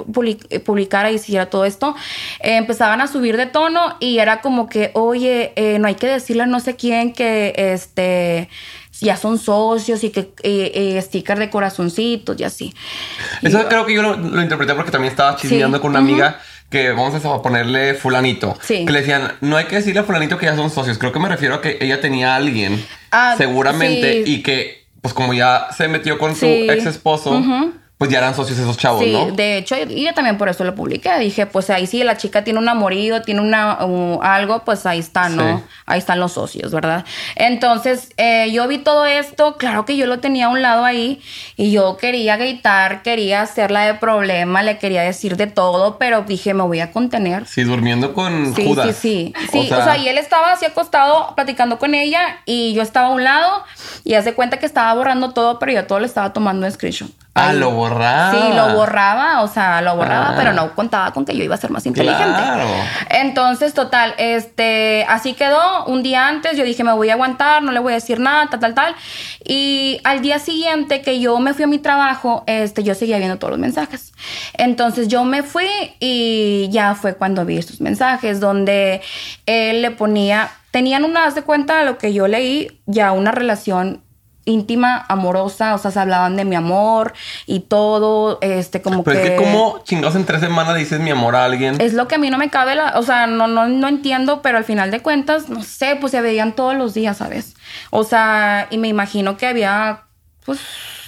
[0.51, 1.95] eh, publicara y hiciera todo esto,
[2.41, 6.07] eh, empezaban a subir de tono y era como que, oye, eh, no hay que
[6.07, 8.49] decirle a no sé quién que, este,
[9.01, 12.75] ya son socios y que eh, eh, sticker de corazoncitos y así.
[13.43, 16.93] Eso creo que yo lo, lo interpreté porque también estaba chismeando con una amiga que
[16.93, 18.57] vamos a ponerle fulanito.
[18.63, 18.85] Sí.
[18.87, 20.99] Que le decían, no hay que decirle a fulanito que ya son socios.
[20.99, 24.35] Creo que me refiero a que ella tenía a alguien, Ah, seguramente, sí.
[24.37, 27.43] y que, pues como ya se metió con su ex esposo,
[28.03, 29.27] pues ya eran socios esos chavos, Sí, ¿no?
[29.31, 31.17] de hecho, y yo también por eso lo publiqué.
[31.21, 34.99] Dije, pues ahí sí, la chica tiene un amorío, tiene una, uh, algo, pues ahí
[34.99, 35.59] está, ¿no?
[35.59, 35.65] Sí.
[35.87, 37.05] Ahí están los socios, ¿verdad?
[37.37, 41.23] Entonces, eh, yo vi todo esto, claro que yo lo tenía a un lado ahí
[41.57, 46.55] y yo quería gritar, quería hacerla de problema, le quería decir de todo, pero dije,
[46.55, 47.47] me voy a contener.
[47.47, 48.97] Sí, durmiendo con Sí, Judas.
[48.97, 49.51] sí, sí.
[49.53, 53.11] Sí, o sea, y él estaba así acostado platicando con ella y yo estaba a
[53.11, 53.63] un lado
[54.03, 57.09] y hace cuenta que estaba borrando todo, pero yo todo le estaba tomando en screenshot.
[57.35, 58.31] Ah, lo borraba.
[58.31, 60.35] Sí, lo borraba, o sea, lo borraba, Ah.
[60.37, 62.25] pero no contaba con que yo iba a ser más inteligente.
[62.25, 62.69] Claro.
[63.09, 65.87] Entonces, total, este, así quedó.
[65.87, 68.49] Un día antes yo dije, me voy a aguantar, no le voy a decir nada,
[68.51, 68.95] tal, tal, tal.
[69.45, 73.39] Y al día siguiente que yo me fui a mi trabajo, este, yo seguía viendo
[73.39, 74.13] todos los mensajes.
[74.53, 75.69] Entonces yo me fui
[76.01, 79.01] y ya fue cuando vi estos mensajes donde
[79.47, 83.31] él le ponía, tenían una, haz de cuenta de lo que yo leí, ya una
[83.33, 84.03] relación
[84.45, 87.13] íntima, amorosa, o sea, se hablaban de mi amor
[87.47, 89.25] y todo, este, como Pero que...
[89.25, 91.81] es que como chingados en tres semanas dices mi amor a alguien.
[91.81, 94.43] Es lo que a mí no me cabe, la, o sea, no, no, no entiendo,
[94.43, 97.55] pero al final de cuentas, no sé, pues se veían todos los días, ¿sabes?
[97.91, 100.03] O sea, y me imagino que había,
[100.45, 100.61] pues,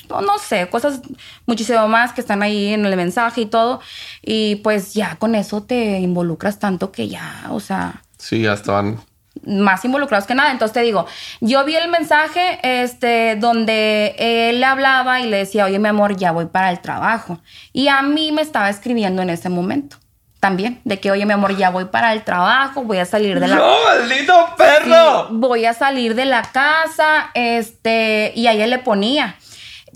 [0.09, 1.01] no, no sé, cosas
[1.47, 3.81] muchísimo más que están ahí en el mensaje y todo.
[4.23, 9.01] Y pues ya con eso te involucras tanto que ya, o sea, Sí, ya estaban.
[9.46, 10.50] Más involucrados que nada.
[10.50, 11.07] Entonces te digo,
[11.40, 16.16] yo vi el mensaje este, donde él le hablaba y le decía, oye, mi amor,
[16.16, 17.40] ya voy para el trabajo.
[17.72, 19.96] Y a mí me estaba escribiendo en ese momento
[20.40, 23.48] también, de que, oye, mi amor, ya voy para el trabajo, voy a salir de
[23.48, 23.57] la...
[23.57, 25.28] ¡No, maldito perro!
[25.28, 29.37] Sí, voy a salir de la casa, este, y a ella le ponía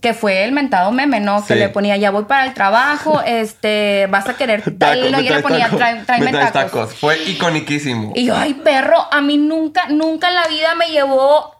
[0.00, 1.44] que fue el mentado meme, ¿no?
[1.44, 4.62] Que le ponía, ya voy para el trabajo, este, vas a querer...
[4.78, 6.72] Tacos, y ella le ponía, tacos, "Trae- tráeme me traes tacos".
[6.72, 6.94] tacos.
[6.94, 8.12] Fue iconiquísimo.
[8.14, 11.57] Y yo, ay, perro, a mí nunca, nunca en la vida me llevó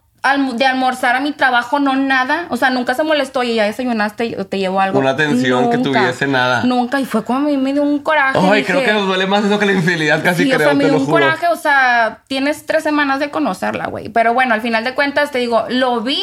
[0.54, 2.46] de almorzar a mi trabajo, no nada.
[2.50, 4.98] O sea, nunca se molestó y ya desayunaste o te llevó algo.
[4.98, 6.64] Una atención que tuviese nada.
[6.64, 7.00] Nunca.
[7.00, 8.38] Y fue como a mí me dio un coraje.
[8.40, 10.68] Ay, dije, creo que nos duele más eso que la infidelidad, casi sí, o creo,
[10.68, 11.12] sea, me dio un juro.
[11.24, 14.09] coraje, o sea, tienes tres semanas de conocerla, güey.
[14.09, 16.20] Pero bueno, al final de cuentas, te digo, lo vi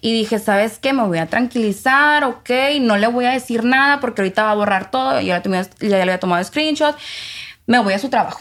[0.00, 0.92] y dije, ¿sabes qué?
[0.92, 4.54] Me voy a tranquilizar, ok, no le voy a decir nada porque ahorita va a
[4.54, 5.20] borrar todo.
[5.20, 6.96] Tomé- ya le había tomado screenshot.
[7.66, 8.40] Me voy a su trabajo.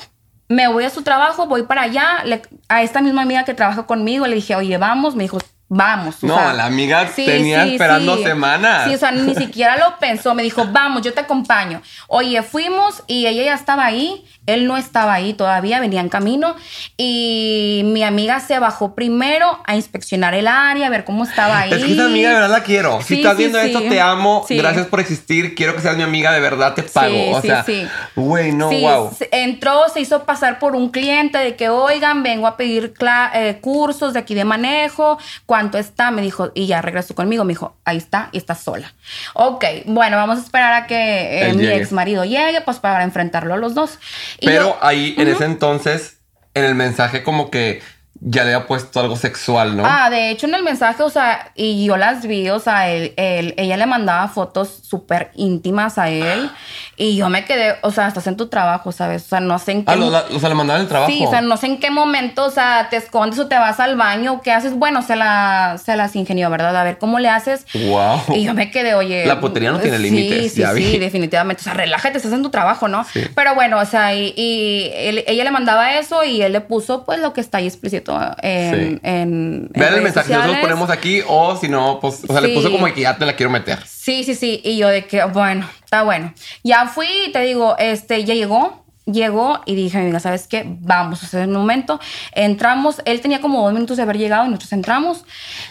[0.54, 2.24] Me voy a su trabajo, voy para allá.
[2.26, 5.16] le- a esta misma amiga que trabaja conmigo le dije, oye, vamos.
[5.16, 5.40] Me dijo,
[5.76, 6.24] vamos.
[6.24, 8.88] o No, sea, la amiga tenía esperando semanas.
[8.88, 10.34] Sí, o sea, ni siquiera lo pensó.
[10.36, 11.82] Me dijo, vamos, yo te acompaño.
[12.08, 14.26] Oye, fuimos y ella ya estaba ahí.
[14.46, 16.56] Él no estaba ahí todavía, venía en camino.
[16.98, 21.72] Y mi amiga se bajó primero a inspeccionar el área, a ver cómo estaba ahí.
[21.74, 23.02] Es que esa amiga de verdad la quiero.
[23.02, 23.68] si Sí, estás sí, viendo sí.
[23.68, 24.44] esto, te amo.
[24.48, 24.58] Sí.
[24.58, 25.56] Gracias por existir.
[25.56, 27.14] Quiero que seas mi amiga de verdad, te pago.
[27.14, 27.88] Sí, o sí, sea, sí.
[28.16, 29.16] güey, no, Sí, wow.
[29.32, 32.94] entró, se hizo pasar por un cliente de que, oigan, vengo a pedir
[33.34, 35.18] eh, cursos de aquí de manejo.
[35.64, 36.12] ¿Cuánto está?
[36.12, 37.46] Me dijo, y ya regresó conmigo.
[37.46, 38.94] Me dijo, ahí está, y está sola.
[39.34, 41.78] Ok, bueno, vamos a esperar a que eh, mi llegue.
[41.78, 43.98] ex marido llegue, pues para enfrentarlo a los dos.
[44.42, 46.18] Y Pero yo- ahí, en ese entonces,
[46.54, 47.82] en el mensaje, como que
[48.26, 49.84] ya le había puesto algo sexual, ¿no?
[49.86, 53.14] Ah, de hecho en el mensaje, o sea, y yo las vi, o sea, él,
[53.18, 56.50] él- ella le mandaba fotos súper íntimas a él
[56.96, 59.24] y yo me quedé, o sea, estás en tu trabajo, ¿sabes?
[59.24, 59.92] O sea, no sé en qué...
[59.92, 61.12] Ah, lo, la- o sea, le mandaban el trabajo.
[61.12, 63.80] Sí, o sea, no sé en qué momento, o sea, te escondes o te vas
[63.80, 64.74] al baño qué haces.
[64.76, 66.76] Bueno, se, la, se las ingenió, ¿verdad?
[66.78, 67.66] A ver cómo le haces.
[67.74, 68.22] Wow.
[68.36, 69.26] Y yo me quedé, oye.
[69.26, 70.84] La putería no tiene sí, límites, Sí, ya vi.
[70.92, 71.62] sí, definitivamente.
[71.62, 73.04] O sea, relájate, estás en tu trabajo, ¿no?
[73.12, 73.22] Sí.
[73.36, 77.04] Pero bueno, o sea, y, y él- ella le mandaba eso y él le puso,
[77.06, 78.74] pues, lo que está ahí explícito en.
[78.74, 79.00] Sí.
[79.02, 80.62] en, en Vean el mensaje, nosotros lo sociales.
[80.62, 83.34] ponemos aquí, o si no, pues, o sea, le puso como que ya te la
[83.36, 83.80] quiero meter.
[84.04, 84.60] Sí, sí, sí.
[84.66, 86.34] Y yo de que, bueno, está bueno.
[86.62, 88.84] Ya fui y te digo, este, ya llegó.
[89.06, 90.66] Llegó y dije, amiga, ¿sabes qué?
[90.66, 92.02] Vamos a hacer un momento.
[92.34, 95.24] Entramos, él tenía como dos minutos de haber llegado y nosotros entramos.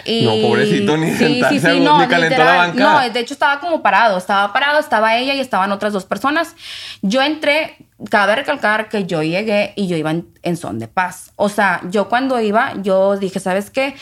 [0.06, 0.24] Y...
[0.24, 2.56] No, pobrecito, ni sí, sentarse, sí, sí, ni no, calentó la literal.
[2.56, 3.06] banca.
[3.06, 4.16] No, de hecho estaba como parado.
[4.16, 6.54] Estaba parado, estaba ella y estaban otras dos personas.
[7.02, 7.76] Yo entré,
[8.08, 11.32] cabe recalcar que yo llegué y yo iba en, en son de paz.
[11.36, 13.94] O sea, yo cuando iba, yo dije, ¿sabes qué?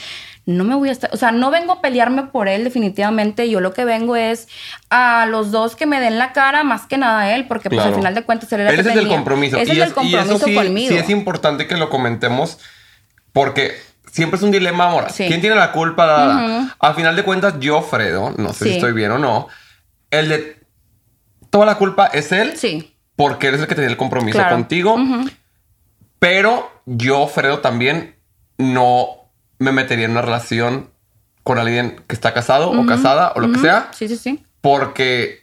[0.50, 3.60] No me voy a estar, o sea, no vengo a pelearme por él definitivamente, yo
[3.60, 4.48] lo que vengo es
[4.90, 7.80] a los dos que me den la cara, más que nada a él, porque pues
[7.80, 9.56] al final de cuentas él era el es el compromiso.
[9.56, 10.88] Ese y, es el y compromiso eso sí, conmigo.
[10.88, 12.58] sí es importante que lo comentemos
[13.32, 13.74] porque
[14.10, 15.10] siempre es un dilema moral.
[15.10, 15.26] Sí.
[15.28, 16.44] ¿Quién tiene la culpa?
[16.44, 16.70] Ujú.
[16.80, 19.48] Al final de cuentas, yo, Fredo, no sé si estoy bien o no,
[20.10, 20.56] el de
[21.50, 24.56] toda la culpa es él Sí, porque él es el que tenía el compromiso claro.
[24.56, 24.96] contigo.
[26.18, 28.16] Pero yo, Fredo, también
[28.58, 29.19] no
[29.60, 30.90] me metería en una relación
[31.44, 33.88] con alguien que está casado o casada o lo que sea.
[33.92, 34.44] Sí, sí, sí.
[34.60, 35.40] Porque,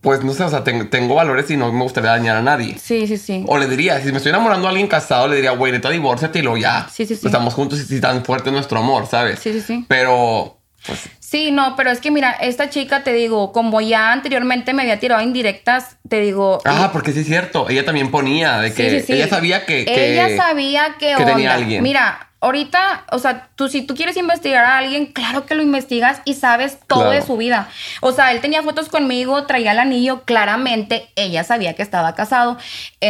[0.00, 2.78] pues no sé, o sea, ten- tengo valores y no me gustaría dañar a nadie.
[2.78, 3.44] Sí, sí, sí.
[3.48, 6.38] O le diría, si me estoy enamorando a alguien casado, le diría, güey, neta, divórciate
[6.38, 6.88] y luego ya.
[6.90, 7.26] Sí, sí, sí.
[7.26, 9.40] Estamos juntos y si tan fuerte es nuestro amor, ¿sabes?
[9.40, 9.84] Sí, sí, sí.
[9.88, 14.72] Pero, pues, Sí, no, pero es que mira, esta chica, te digo, como ya anteriormente
[14.72, 16.60] me había tirado indirectas, te digo...
[16.64, 17.68] ah, porque sí es cierto.
[17.68, 19.12] Ella también ponía de que Sí, sí, sí.
[19.12, 19.84] ella sabía que.
[19.84, 21.26] que- Ella sabía que, que onda.
[21.26, 21.82] tenía alguien.
[21.84, 26.22] Mira, ahorita, o sea, tú si tú quieres investigar a alguien, claro que lo investigas
[26.24, 27.10] y sabes todo Claro.
[27.14, 27.68] de su vida.
[28.00, 32.56] O sea, él tenía fotos conmigo, traía el anillo, claramente ella sabía que estaba casado.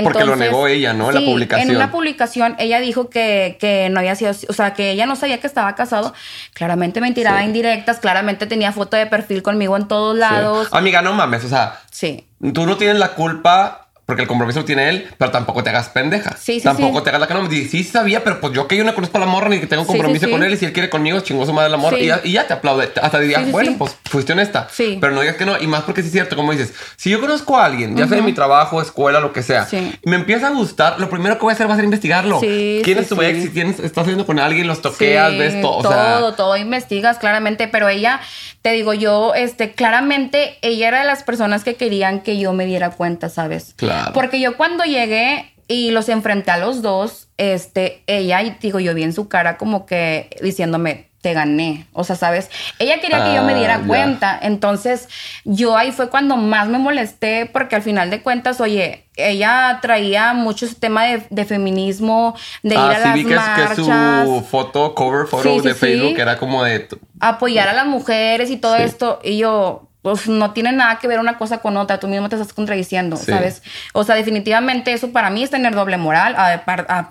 [0.02, 1.08] Porque lo negó ella, ¿no?
[1.10, 1.70] En la publicación.
[1.70, 5.16] En una publicación ella dijo que, que no había sido, o sea, que ella no
[5.16, 6.12] sabía que estaba casado.
[6.54, 7.46] Claramente me tiraba Sí.
[7.46, 10.20] indirectas, claramente tenía foto de perfil conmigo en todos Sí.
[10.20, 10.68] lados.
[10.72, 12.26] Amiga, no mames, o sea, Sí.
[12.52, 15.88] tú no tienes la culpa porque el compromiso lo tiene él, pero tampoco te hagas
[15.90, 16.37] pendeja.
[16.37, 17.05] Sí, sí, Tampoco sí.
[17.05, 18.92] te hagas la que no me dices, sí sabía, pero pues yo que yo no
[18.92, 20.90] conozco a la morra ni que tengo un compromiso con él y si él quiere
[20.90, 22.90] conmigo, chingó su madre la morra y, ya, y ya te aplaude.
[23.01, 24.66] Hasta diría, Sí, sí, bueno, pues fuiste honesta.
[24.73, 24.99] Sí.
[25.01, 27.20] Pero no digas que no, y más porque sí es cierto, como dices, si yo
[27.20, 30.49] conozco a alguien, ya sea en mi trabajo, escuela, lo que sea, y me empieza
[30.49, 32.40] a gustar, lo primero que voy a hacer va a ser investigarlo.
[32.40, 33.44] Sí, ¿Quién es tu ex?
[33.44, 35.77] Si tienes, estás saliendo con alguien, los toqueas, ves todo.
[35.77, 38.20] O todo, sea, todo investigas claramente, pero ella,
[38.62, 42.66] te digo yo, este, claramente ella era de las personas que querían que yo me
[42.66, 43.75] diera cuenta, ¿sabes?
[43.77, 43.99] Claro.
[44.12, 48.94] Porque yo cuando llegué y los enfrenté a los dos, este, ella, y digo yo
[48.94, 52.48] vi en su cara como que diciéndome, te gané, o sea, ¿sabes?
[52.78, 55.06] Ella quería que yo me Ah, diera cuenta, entonces
[55.44, 60.32] yo ahí fue cuando más me molesté porque al final de cuentas, oye, ella traía
[60.32, 63.40] mucho ese tema de, de feminismo, de ir ah, a sí las vi que, es-
[63.40, 65.74] que marchas su foto, cover photo Sí, sí, de.
[65.74, 66.88] Facebook era como de...
[67.20, 69.20] apoyar a las mujeres y todo esto.
[69.22, 72.00] Y yo, pues no tiene nada que ver una cosa con otra.
[72.00, 73.26] Tú mismo te estás contradiciendo, Sí.
[73.30, 73.62] ¿sabes?
[73.92, 76.34] O sea, definitivamente eso para mí es tener doble moral.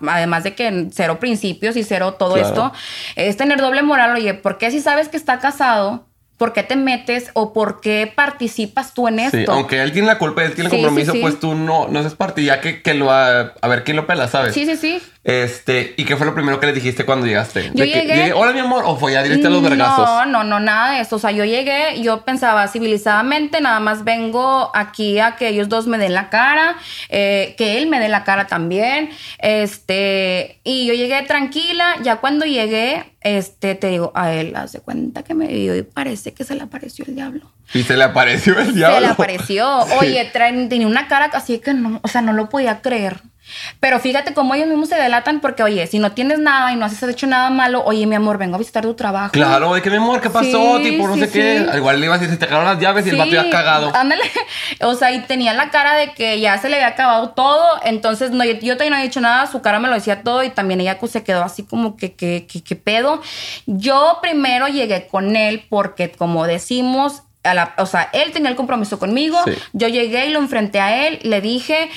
[0.07, 2.47] Además de que cero principios y cero todo Claro.
[2.47, 2.73] esto.
[3.15, 4.15] Es tener doble moral.
[4.15, 6.05] Oye, ¿por qué si sabes que está casado?
[6.37, 9.37] ¿Por qué te metes o por qué participas tú en esto?
[9.37, 11.99] Sí, aunque él tiene la culpa, él tiene el Sí, compromiso, pues tú no, no
[11.99, 14.53] seas parte, ya que, que lo a, a ver quién lo pela, ¿sabes?
[14.53, 15.03] Sí, sí, sí.
[15.23, 17.71] Este, ¿y qué fue lo primero que le dijiste cuando llegaste?
[17.73, 20.05] Yo De que llegué- Hola, mi amor, o fue ya directo a los vergazos.
[20.07, 21.17] No, no, no, nada de eso.
[21.17, 25.87] O sea, yo llegué, yo pensaba civilizadamente, nada más vengo aquí a que ellos dos
[25.87, 26.77] me den la cara,
[27.09, 29.09] eh, que él me dé la cara también.
[29.39, 31.95] Este, y yo llegué tranquila.
[32.01, 36.33] Ya cuando llegué, este, te digo, a él hace cuenta que me vio y parece
[36.33, 37.51] que se le apareció el diablo.
[37.73, 38.95] Y se le apareció el diablo.
[38.95, 39.85] Se le apareció.
[39.89, 39.95] Sí.
[39.99, 43.21] Oye, traen- tenía una cara así que no, o sea, no lo podía creer.
[43.79, 46.85] Pero fíjate cómo ellos mismos se delatan porque, oye, si no tienes nada y no
[46.85, 49.31] has hecho nada malo, oye, mi amor, vengo a visitar tu trabajo.
[49.31, 50.77] Claro, de que mi amor, ¿qué pasó?
[50.77, 51.65] Sí, tipo, no sí, sé qué.
[51.71, 51.77] sí.
[51.77, 53.91] Igual le iba a decir, se te cagaron las llaves y el vato ya cagado.
[53.95, 54.23] Ándale.
[54.81, 57.65] O sea, y tenía la cara de que ya se le había acabado todo.
[57.83, 59.47] Entonces, no, yo, yo todavía no había dicho nada.
[59.47, 60.43] Su cara me lo decía todo.
[60.43, 63.21] Y también ella se quedó así como que, que, que, que pedo.
[63.65, 68.55] Yo primero llegué con él porque, como decimos, a la- o sea, él tenía el
[68.55, 69.37] compromiso conmigo.
[69.45, 69.53] Sí.
[69.73, 71.19] Yo llegué y lo enfrenté a él.
[71.23, 71.89] Le dije.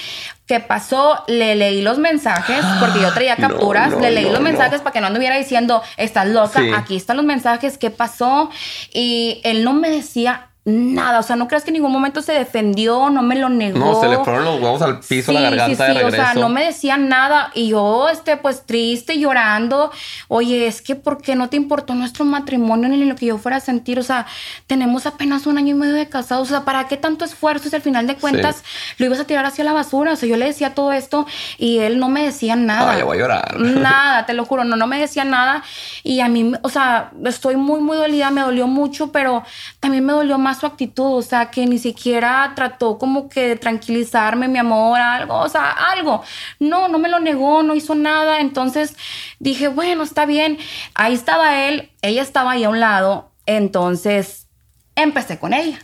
[0.53, 1.25] ¿Qué pasó?
[1.29, 3.93] Le leí los mensajes porque yo traía capturas.
[3.93, 6.71] no, le leí no, los mensajes para que no anduviera diciendo, estás loca, Sí.
[6.77, 8.51] aquí están los mensajes, ¿qué pasó?
[8.93, 12.33] Y él no me decía nada, o sea, no creas que en ningún momento se
[12.33, 13.79] defendió, no me lo negó.
[13.79, 16.22] No, se le fueron los huevos al piso, la Sí, garganta sí, de sí, regreso.
[16.22, 19.90] O sea, no me decía nada y yo, este, pues triste, llorando.
[20.29, 23.57] Oye, es que ¿por qué no te importó nuestro matrimonio ni lo que yo fuera
[23.57, 23.98] a sentir?
[23.98, 24.27] O sea,
[24.68, 26.48] tenemos apenas un año y medio de casados.
[26.48, 28.62] O sea, ¿para qué tanto esfuerzo si al final de cuentas
[28.98, 30.12] lo ibas a tirar hacia la basura?
[30.12, 31.27] O sea, yo le decía todo esto
[31.59, 32.92] y él no me decía nada.
[32.92, 33.59] Ay, voy a llorar.
[33.59, 35.64] Nada, te lo juro, no, no me decía nada.
[36.05, 39.42] Y a mí, o sea, estoy muy, muy dolida, me dolió mucho, pero
[39.81, 41.19] también me dolió más su actitud.
[41.19, 45.71] O sea, que ni siquiera trató como que de tranquilizarme, mi amor, algo, o sea,
[45.71, 46.23] algo.
[46.59, 48.41] No, no me lo negó, no hizo nada.
[48.41, 48.97] Entonces
[49.38, 50.59] dije, bueno, está bien.
[50.95, 53.31] Ahí estaba él, ella estaba ahí a un lado.
[53.47, 54.49] Entonces
[54.95, 55.79] empecé con ella.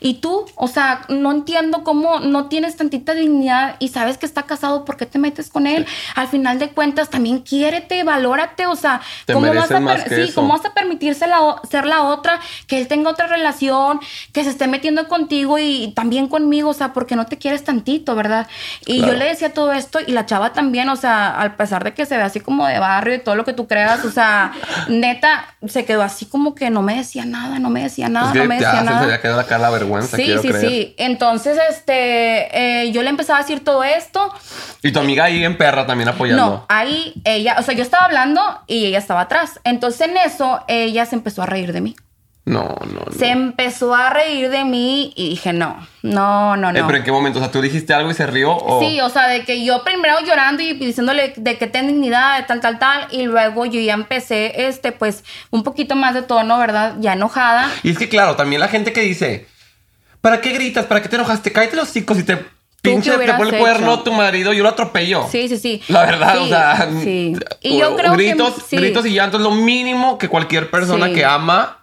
[0.00, 4.42] Y tú, o sea, no entiendo cómo no tienes tantita dignidad y sabes que está
[4.44, 5.86] casado, ¿por qué te metes con él?
[6.14, 10.08] Al final de cuentas, también quiérete, valórate, o sea, Te ¿cómo vas, a más per-
[10.08, 10.34] que sí, eso.
[10.36, 11.38] ¿cómo vas a permitirse la
[11.70, 14.00] ser la otra, que él tenga otra relación,
[14.32, 18.14] que se esté metiendo contigo y, también conmigo, o sea, porque no te quieres tantito,
[18.14, 18.46] ¿verdad?
[18.86, 19.12] Y Claro.
[19.12, 22.06] yo le decía todo esto y la chava también, o sea, a pesar de que
[22.06, 24.52] se ve así como de barrio y todo lo que tú creas, o sea,
[24.88, 28.32] neta, se quedó así como que no me decía nada, no me decía nada, Es
[28.32, 29.02] que no me ya decía se nada.
[29.04, 30.68] había quedado acá vergüenza, Sí, quiero sí, creer.
[30.68, 30.94] sí.
[30.98, 34.32] Entonces, este, eh, yo le empezaba a decir todo esto.
[34.82, 36.44] Y tu amiga ahí en perra también apoyando.
[36.46, 39.60] No, ahí ella, o sea, yo estaba hablando y ella estaba atrás.
[39.64, 41.96] Entonces, en eso, ella se empezó a reír de mí.
[42.46, 43.12] No, no, no.
[43.16, 46.86] Se empezó a reír de mí y dije, no, no, no, Eh, no.
[46.86, 47.38] pero ¿en qué momento?
[47.38, 48.56] O sea, ¿tú dijiste algo y se rió?
[48.56, 48.80] O...
[48.80, 52.44] Sí, o sea, de que yo primero llorando y diciéndole de que ten dignidad, de
[52.44, 56.58] tal, tal, tal, y luego yo ya empecé, este, pues, un poquito más de tono,
[56.58, 56.94] ¿verdad?
[56.98, 57.70] Ya enojada.
[57.82, 59.46] Y es que, claro, también la gente que dice,
[60.20, 60.86] ¿para qué gritas?
[60.86, 61.52] ¿Para qué te enojaste?
[61.52, 62.38] Cállate los hocicos y te
[62.82, 65.26] pinche, te pone el cuerno tu marido, yo lo atropello.
[65.30, 65.82] Sí, sí, sí.
[65.88, 67.36] La verdad, o sea, sí.
[67.60, 68.76] Y yo creo gritos, que sí.
[68.76, 71.79] gritos y llanto es lo mínimo que cualquier persona que ama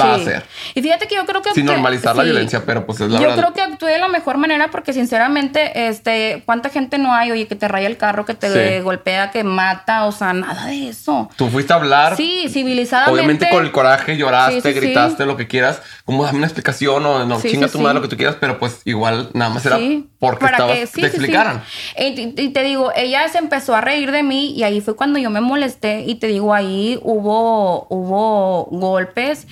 [0.00, 0.44] va a hacer.
[0.74, 1.52] Y fíjate que yo creo que...
[1.54, 2.30] Sin que- normalizar la sí.
[2.30, 3.36] violencia, pero pues es la Yo verdad.
[3.42, 7.46] creo que actué de la mejor manera porque sinceramente, este, ¿cuánta gente no hay, oye,
[7.46, 8.82] que te raya el carro, que te Sí.
[8.82, 10.04] golpea, que mata?
[10.06, 11.28] O sea, nada de eso.
[11.36, 12.16] Tú fuiste a hablar.
[12.16, 13.12] Sí, civilizadamente.
[13.20, 15.82] Obviamente con el coraje, lloraste, gritaste, lo que quieras.
[16.04, 18.80] Como dame una explicación o no, chinga tu madre lo que tú quieras, pero pues
[18.84, 19.78] igual nada más era
[20.18, 21.62] porque para estabas, que- te explicaran.
[21.96, 25.30] y te digo, ella se empezó a reír de mí y ahí fue cuando yo
[25.30, 29.46] me molesté y te digo, ahí hubo, hubo golpes.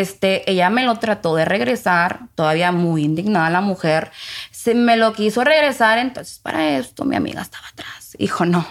[0.00, 4.10] Este, ella me lo trató de regresar, todavía muy indignada la mujer.
[4.50, 8.16] Se me lo quiso regresar, entonces para esto mi amiga estaba atrás.
[8.18, 8.66] Hijo, no,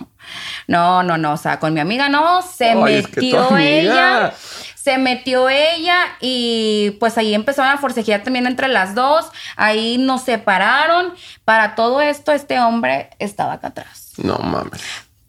[0.65, 3.57] no, no, no, o sea, con mi amiga no, se Ay, es que tu metió
[3.57, 4.33] ella.
[4.75, 9.27] Se metió ella y pues ahí empezaron a forcejear también entre las dos.
[9.55, 11.13] Ahí nos separaron.
[11.45, 14.13] Para todo esto, este hombre estaba acá atrás.
[14.17, 14.81] No mames.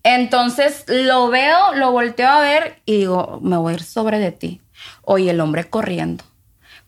[0.04, 4.32] Entonces lo veo, lo volteo a ver y digo, me voy a ir sobre de
[4.32, 4.61] ti.
[5.04, 6.24] Oye, el hombre corriendo.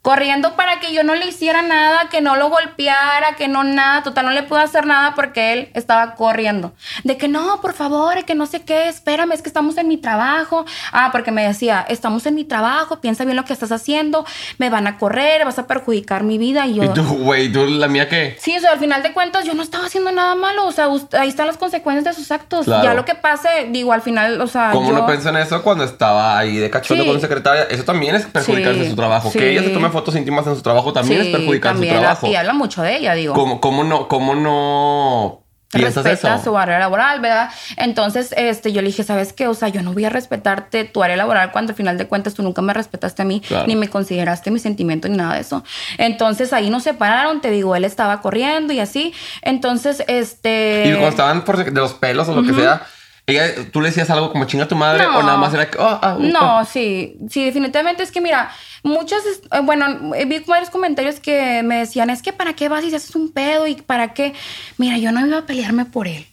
[0.04, 4.02] Corriendo para que yo no le hiciera nada, que no lo golpeara, que no nada.
[4.02, 6.74] Total, no le pude hacer nada porque él estaba corriendo.
[7.04, 9.96] De que no, por favor, que no sé qué, espérame, es que estamos en mi
[9.96, 10.66] trabajo.
[10.92, 14.26] Ah, porque me decía, estamos en mi trabajo, piensa bien lo que estás haciendo,
[14.58, 16.66] me van a correr, vas a perjudicar mi vida.
[16.66, 18.36] Y yo, ¿Y tú, güey, tú la mía qué?
[18.38, 20.88] Sí, o sea, al final de cuentas yo no estaba haciendo nada malo, o sea,
[21.18, 22.66] ahí están las consecuencias de sus actos.
[22.66, 22.84] Claro.
[22.84, 24.98] Ya lo que pase, digo, al final, o sea, ¿Cómo yo...
[24.98, 27.08] no pensó en eso cuando estaba ahí de cachondo Sí.
[27.10, 27.62] con secretaria?
[27.70, 29.30] Eso también es perjudicarse Sí, su trabajo.
[29.30, 29.38] sí.
[29.38, 32.00] Que ella se tome fotos íntimas en su trabajo también Sí, es perjudicar también, su
[32.00, 32.26] trabajo.
[32.26, 33.32] Y habla mucho de ella, digo.
[33.34, 36.44] ¿Cómo, cómo no, cómo no piensas respeta eso?
[36.44, 37.50] su área laboral, ¿verdad?
[37.76, 39.48] Entonces, este, yo le dije, ¿sabes qué?
[39.48, 42.34] O sea, yo no voy a respetarte tu área laboral cuando al final de cuentas
[42.34, 43.66] tú nunca me respetaste a mí, Claro.
[43.66, 45.64] ni me consideraste mis sentimientos ni nada de eso.
[45.98, 49.12] Entonces ahí nos separaron, te digo, él estaba corriendo y así.
[49.42, 50.84] Entonces, este.
[50.86, 52.86] Y cuando estaban por de los pelos o lo que sea,
[53.26, 55.18] ella, tú le decías algo como chinga tu madre No.
[55.18, 58.50] o nada más era que, oh, ah, No, sí, sí, definitivamente es que mira,
[58.82, 62.84] muchos, es- eh, bueno, vi varios comentarios que me decían, es que para qué vas
[62.84, 64.34] y si haces un pedo y para qué,
[64.76, 66.26] mira, yo no iba a pelearme por él.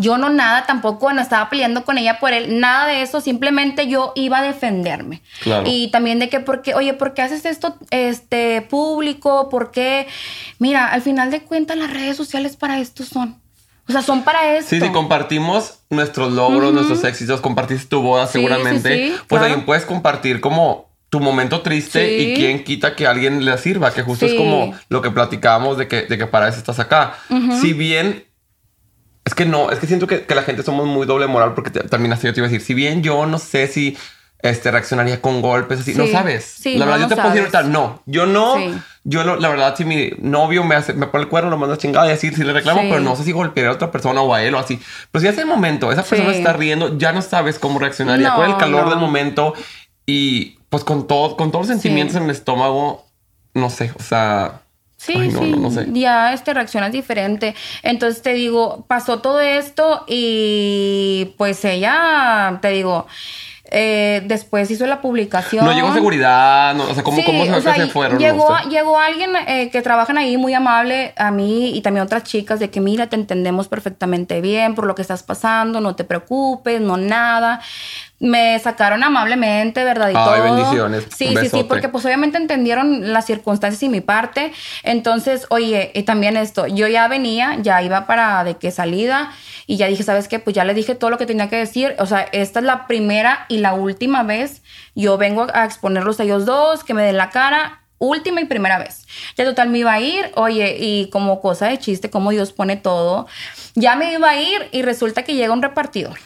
[0.00, 3.88] Yo no nada, tampoco no estaba peleando con ella por él, nada de eso, simplemente
[3.88, 5.22] yo iba a defenderme.
[5.42, 5.64] Claro.
[5.66, 9.48] Y también de que, porque, oye, ¿por qué haces esto este, público?
[9.48, 10.06] ¿Por qué?
[10.60, 13.36] Mira, al final de cuentas las redes sociales para esto son.
[13.88, 14.70] O sea, son para esto.
[14.70, 19.08] Sí, sí, compartimos nuestros logros, nuestros éxitos, compartiste tu boda Sí, seguramente.
[19.08, 19.44] sí, pues claro.
[19.44, 23.94] también puedes compartir como tu momento triste y quién quita que a alguien le sirva,
[23.94, 27.14] que justo es como lo que platicábamos de que, de que para eso estás acá.
[27.62, 28.26] Si bien,
[29.24, 31.70] es que no, es que siento que, que la gente somos muy doble moral porque
[31.70, 33.96] te- también así yo te iba a decir, si bien yo no sé si
[34.40, 36.12] este, reaccionaría con golpes así, no Sí.
[36.12, 36.44] sabes.
[36.44, 37.66] Sí, la no, verdad, no yo te puedo decir sabes.
[37.66, 38.74] ahorita, no, yo no, Sí.
[39.04, 41.74] yo no, la verdad, si mi novio me hace, me pone el cuerno, lo manda
[41.74, 44.20] a chingada y así, si le reclamo, pero no sé si golpearía a otra persona
[44.22, 44.80] o a él o así.
[45.10, 48.36] Pues ya es el momento, esa persona está riendo, ya no sabes cómo reaccionaría No,
[48.36, 48.90] con el calor no.
[48.90, 49.54] del momento
[50.06, 53.06] y pues con todo, con todos los sentimientos en el estómago,
[53.54, 54.60] no sé, o sea,
[54.98, 55.86] Sí, ay, no, sí, no, no sé.
[55.92, 57.54] ya este, reaccionas diferente.
[57.84, 63.06] Entonces te digo, pasó todo esto y pues ella, te digo,
[63.70, 65.64] eh, después hizo la publicación.
[65.64, 68.18] No llegó seguridad, no, o sea, ¿cómo, Sí, cómo se, o sea, se fueron?
[68.18, 72.24] Llegó, No llegó alguien eh, que trabajan ahí muy amable a mí y también otras
[72.24, 76.04] chicas de que mira, te entendemos perfectamente bien por lo que estás pasando, no te
[76.04, 77.60] preocupes, no nada.
[78.20, 80.10] Me sacaron amablemente, ¿verdad?
[80.10, 80.42] Y Ay, todo.
[80.42, 81.06] bendiciones.
[81.16, 84.52] Sí, sí, sí, porque pues obviamente entendieron las circunstancias y mi parte.
[84.82, 89.30] Entonces, oye, y también esto, yo ya venía, ya iba para de qué salida
[89.68, 90.40] y ya dije, ¿sabes qué?
[90.40, 91.94] Pues ya le dije todo lo que tenía que decir.
[92.00, 94.62] O sea, esta es la primera y la última vez.
[94.96, 97.82] Yo vengo a exponerlos a ellos dos, que me den la cara.
[98.00, 99.06] Última y primera vez.
[99.36, 102.76] Ya total me iba a ir, oye, y como cosa de chiste, como Dios pone
[102.76, 103.26] todo,
[103.74, 106.16] ya me iba a ir y resulta que llega un repartidor.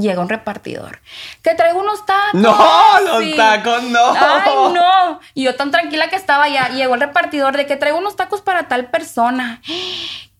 [0.00, 1.00] Llega un repartidor.
[1.42, 2.34] Que traigo unos tacos.
[2.34, 2.56] No,
[3.00, 4.12] los tacos, no.
[4.12, 5.20] Ay, no.
[5.34, 6.68] Y yo tan tranquila que estaba ya.
[6.68, 9.60] Llegó el repartidor de que traigo unos tacos para tal persona.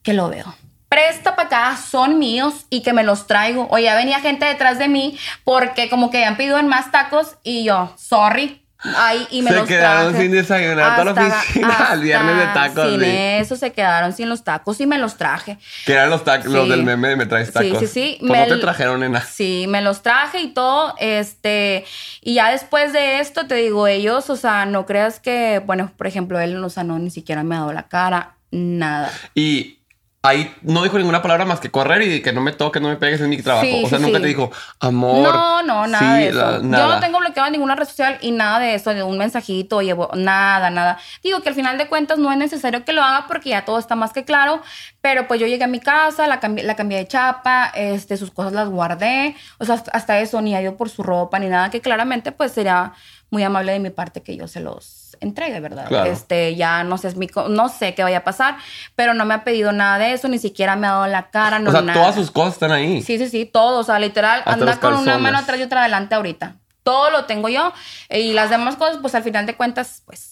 [0.02, 0.54] Que lo veo.
[0.88, 3.68] Presta para acá, son míos y que me los traigo.
[3.70, 7.36] O ya venía gente detrás de mí porque como que habían pedido en más tacos
[7.42, 10.22] y yo, sorry, Ay, y me se los quedaron traje.
[10.24, 12.90] sin desayunar toda la Hasta- oficina al viernes de hasta tacos.
[12.90, 13.06] Sin sí.
[13.10, 15.58] eso se quedaron sin los tacos y me los traje.
[15.84, 16.70] Que eran los tacos, los Sí.
[16.70, 17.78] del meme de me traes Sí, tacos.
[17.80, 18.16] sí, sí.
[18.20, 19.20] Pues Me no te trajeron, nena.
[19.22, 21.84] Sí, me los traje y todo, este,
[22.20, 26.06] y ya después de esto, te digo, ellos, o sea, no creas que, bueno, por
[26.06, 29.10] ejemplo, él, o sea, no, ni siquiera me ha dado la cara, nada.
[29.34, 29.77] Y
[30.22, 32.96] ahí no dijo ninguna palabra más que correr y que no me toques, no me
[32.96, 33.66] pegues en mi trabajo.
[33.66, 34.22] Sí, o sea, sí, nunca sí.
[34.22, 34.50] te dijo,
[34.80, 35.22] amor.
[35.34, 36.38] No, no, nada de eso.
[36.60, 39.80] la- Yo no tengo bloqueado ninguna red social y nada de eso, de un mensajito,
[39.80, 40.98] llevo nada, nada.
[41.22, 43.78] Digo que al final de cuentas no es necesario que lo haga porque ya todo
[43.78, 44.60] está más que claro,
[45.00, 48.30] pero pues yo llegué a mi casa, la cambié, la cambié de chapa, este, sus
[48.32, 51.46] cosas las guardé, o sea, hasta- hasta eso, ni ha ido por su ropa, ni
[51.48, 52.92] nada, que claramente pues sería
[53.30, 55.86] muy amable de mi parte que yo se los entregue, ¿verdad?
[55.88, 56.10] Claro.
[56.10, 58.56] Este, ya no sé, es mi co- no sé qué vaya a pasar,
[58.94, 61.58] pero no me ha pedido nada de eso, ni siquiera me ha dado la cara,
[61.58, 61.98] no o sea, nada.
[62.00, 63.02] todas sus cosas están ahí.
[63.02, 63.80] Sí, sí, sí, todo.
[63.80, 66.56] O sea, literal, Hasta anda con una mano atrás y otra adelante ahorita.
[66.82, 67.72] Todo lo tengo yo.
[68.08, 70.30] Y las demás cosas, pues al final de cuentas, pues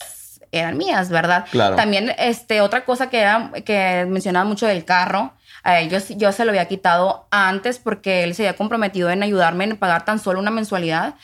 [0.53, 1.45] eran mías, ¿verdad?
[1.51, 1.77] Claro.
[1.77, 5.35] También, este, otra cosa que era, que mencionaba mucho del carro.
[5.65, 9.23] A él, yo, yo se lo había quitado antes porque él se había comprometido en
[9.25, 11.15] ayudarme en pagar tan solo una mensualidad.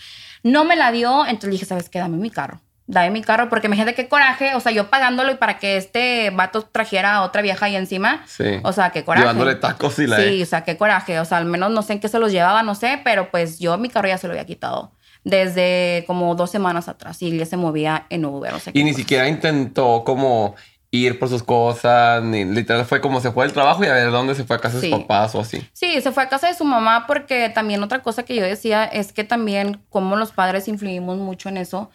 [0.43, 1.99] No me la dio, entonces dije, ¿sabes qué?
[1.99, 2.61] Dame mi carro.
[2.86, 6.30] Dame mi carro, porque imagínate qué coraje, o sea, yo pagándolo y para que este
[6.30, 8.24] vato trajera a otra vieja ahí encima.
[8.26, 8.59] Sí.
[8.64, 9.22] O sea, qué coraje.
[9.22, 11.18] Llevándole tacos y la Sí, o sea, qué coraje.
[11.20, 13.59] O sea, al menos no sé en qué se los llevaba, no sé, pero pues
[13.61, 14.93] yo mi carro ya se lo había quitado
[15.24, 18.53] desde como dos semanas atrás y ya se movía en Uber.
[18.55, 19.01] O sea, Y ni cosa.
[19.03, 20.57] siquiera intentó como
[20.95, 24.11] ir por sus cosas, ni literal fue como se fue del trabajo y a ver
[24.11, 24.90] dónde se fue a casa de Sí.
[24.90, 25.66] sus papás o así.
[25.72, 28.84] Sí, se fue a casa de su mamá porque también otra cosa que yo decía
[28.84, 31.90] es que también como los padres influimos mucho en eso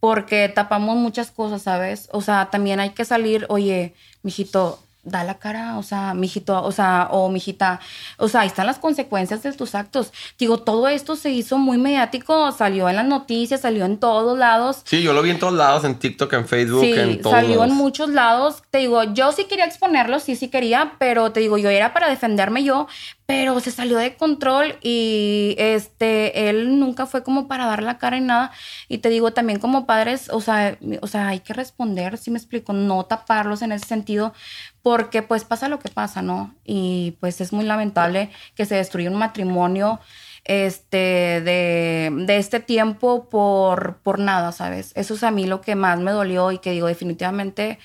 [0.00, 2.08] porque tapamos muchas cosas, ¿sabes?
[2.12, 6.72] O sea, también hay que salir, oye, mijito, da la cara, o sea, mijito, o
[6.72, 7.80] sea, o mijita,
[8.18, 10.12] o sea, ahí están las consecuencias de tus actos.
[10.38, 14.82] Digo, todo esto se hizo muy mediático, salió en las noticias, salió en todos lados.
[14.84, 17.56] Sí, yo lo vi en todos lados, en TikTok, en Facebook, Sí, en todos salió
[17.56, 17.68] lados.
[17.70, 18.62] en muchos lados.
[18.70, 22.08] Te digo, yo sí quería exponerlo, sí, sí quería, pero te digo, yo era para
[22.10, 22.86] defenderme yo,
[23.30, 28.16] pero se salió de control y este, él nunca fue como para dar la cara
[28.16, 28.50] y nada.
[28.88, 32.38] Y te digo, también como padres, o sea, o sea, hay que responder, si me
[32.38, 34.34] explico, no taparlos en ese sentido,
[34.82, 36.56] porque pues pasa lo que pasa, ¿no?
[36.64, 40.00] Y pues es muy lamentable que se destruya un matrimonio
[40.42, 44.90] este de, de este tiempo por, por nada, ¿sabes?
[44.96, 47.78] Eso es a mí lo que más me dolió y que digo, definitivamente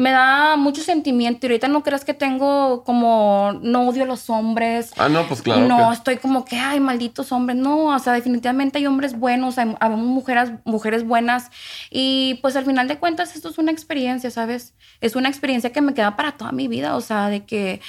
[0.00, 1.46] me da mucho sentimiento.
[1.46, 4.92] Y ahorita no creas que tengo como, no odio a los hombres.
[4.96, 5.60] Ah, no, pues claro.
[5.68, 7.58] No, que- estoy como que, ay, malditos hombres.
[7.58, 11.50] No, o sea, definitivamente hay hombres buenos, hay, habemos mujeres, mujeres buenas.
[11.90, 14.74] Y pues al final de cuentas, esto es una experiencia, ¿sabes?
[15.02, 16.96] Es una experiencia que me queda para toda mi vida.
[16.96, 17.82] O sea, de que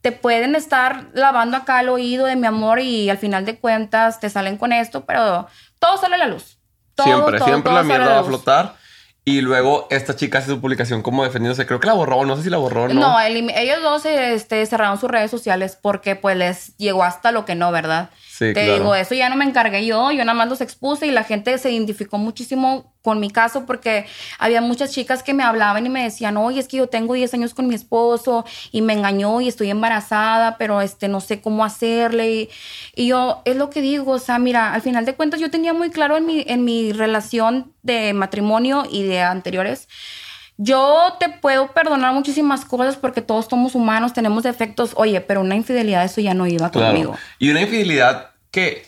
[0.00, 4.18] te pueden estar lavando acá el oído de mi amor y al final de cuentas
[4.18, 5.46] te salen con esto, pero
[5.78, 6.56] todo sale a la luz.
[6.94, 8.79] Todo, siempre, todo, siempre todo la mierda va a flotar.
[9.24, 11.66] Y luego esta chica hace su publicación como defendiéndose.
[11.66, 12.94] Creo que la borró, no sé si la borró o no.
[12.94, 17.54] No, ellos dos este, cerraron sus redes sociales porque pues les llegó hasta lo que
[17.54, 18.10] no, ¿verdad?
[18.40, 18.72] Sí, Te claro.
[18.72, 21.58] digo, eso ya no me encargué yo, yo nada más los expuse y la gente
[21.58, 24.06] se identificó muchísimo con mi caso porque
[24.38, 27.34] había muchas chicas que me hablaban y me decían, oye, es que yo tengo 10
[27.34, 31.66] años con mi esposo y me engañó y estoy embarazada, pero este, no sé cómo
[31.66, 32.32] hacerle.
[32.32, 32.48] Y,
[32.94, 35.74] y yo, es lo que digo, o sea, mira, al final de cuentas yo tenía
[35.74, 39.86] muy claro en mi, en mi relación de matrimonio y de anteriores.
[40.56, 44.92] Yo te puedo perdonar muchísimas cosas porque todos somos humanos, tenemos defectos.
[44.94, 46.88] Oye, pero una infidelidad, eso ya no iba Claro.
[46.88, 47.16] conmigo.
[47.38, 48.86] Y una infidelidad que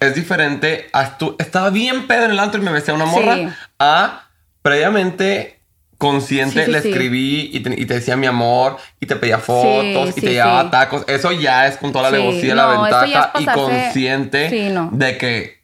[0.00, 1.36] es diferente a tú.
[1.38, 3.36] Estaba bien pedo en el antro y me besé a una morra.
[3.36, 3.48] Sí.
[3.78, 4.28] A
[4.62, 5.60] previamente
[5.98, 9.38] consciente Sí, sí, le escribí y te, y te decía mi amor y te pedía
[9.38, 11.04] fotos y te llevaba tacos.
[11.06, 14.90] Eso ya es con toda la Sí, alevosía, no, la ventaja y consciente no.
[14.92, 15.63] de que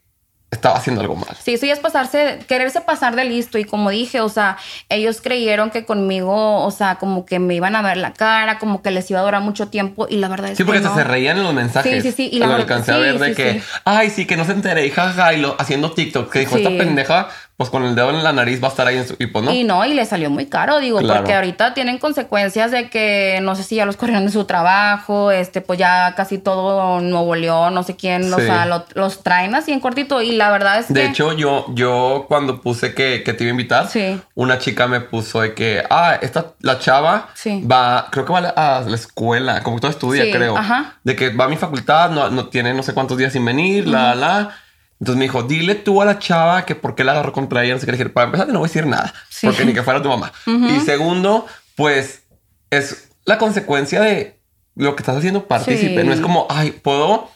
[0.50, 1.36] estaba haciendo algo mal.
[1.42, 3.56] Sí, eso ya es pasarse, quererse pasar de listo.
[3.58, 4.56] Y como dije, o sea,
[4.88, 8.82] ellos creyeron que conmigo, o sea, como que me iban a ver la cara, como
[8.82, 10.06] que les iba a durar mucho tiempo.
[10.10, 11.04] Y la verdad es Sí, porque que hasta no.
[11.04, 12.02] se reían en los mensajes.
[12.02, 13.62] Sí, sí, sí, y la lo verdad- alcancé a sí, ver de sí, que, sí.
[13.84, 16.62] ay, sí, que no se enteré, y jajaja, y lo, haciendo TikTok, que dijo, Sí.
[16.64, 17.28] esta pendeja,
[17.60, 19.16] pues con el dedo en la nariz va a estar ahí en su...
[19.18, 19.52] Y pues no.
[19.52, 21.20] Y no, y le salió muy caro, digo, Claro.
[21.20, 25.30] porque ahorita tienen consecuencias de que no sé si ya los corrieron de su trabajo,
[25.30, 29.54] este, pues ya casi todo Nuevo León, no sé quién, o sea, lo- los traen
[29.54, 30.22] así en cortito.
[30.22, 31.06] Y la verdad es De que.
[31.08, 34.18] hecho, yo, yo cuando puse que, que te iba a invitar, Sí.
[34.34, 37.62] una chica me puso de que, ah, esta, la chava Sí.
[37.70, 40.56] va, creo que va a la, escuela, como que todo estudia, creo.
[40.56, 40.94] ajá.
[41.04, 43.86] De que va a mi facultad, no, no tiene no sé cuántos días sin venir,
[43.86, 44.50] la, la.
[45.00, 47.72] Entonces me dijo, dile tú a la chava que por qué la agarró contra ella,
[47.74, 47.92] no sé qué.
[47.92, 49.46] Le dije, para empezar, no voy a decir nada, Sí.
[49.46, 50.30] porque ni que fuera tu mamá.
[50.46, 52.22] Y segundo, pues
[52.70, 54.38] es la consecuencia de
[54.76, 56.00] lo que estás haciendo partícipe.
[56.02, 56.06] Sí.
[56.06, 57.30] No es como, ay, puedo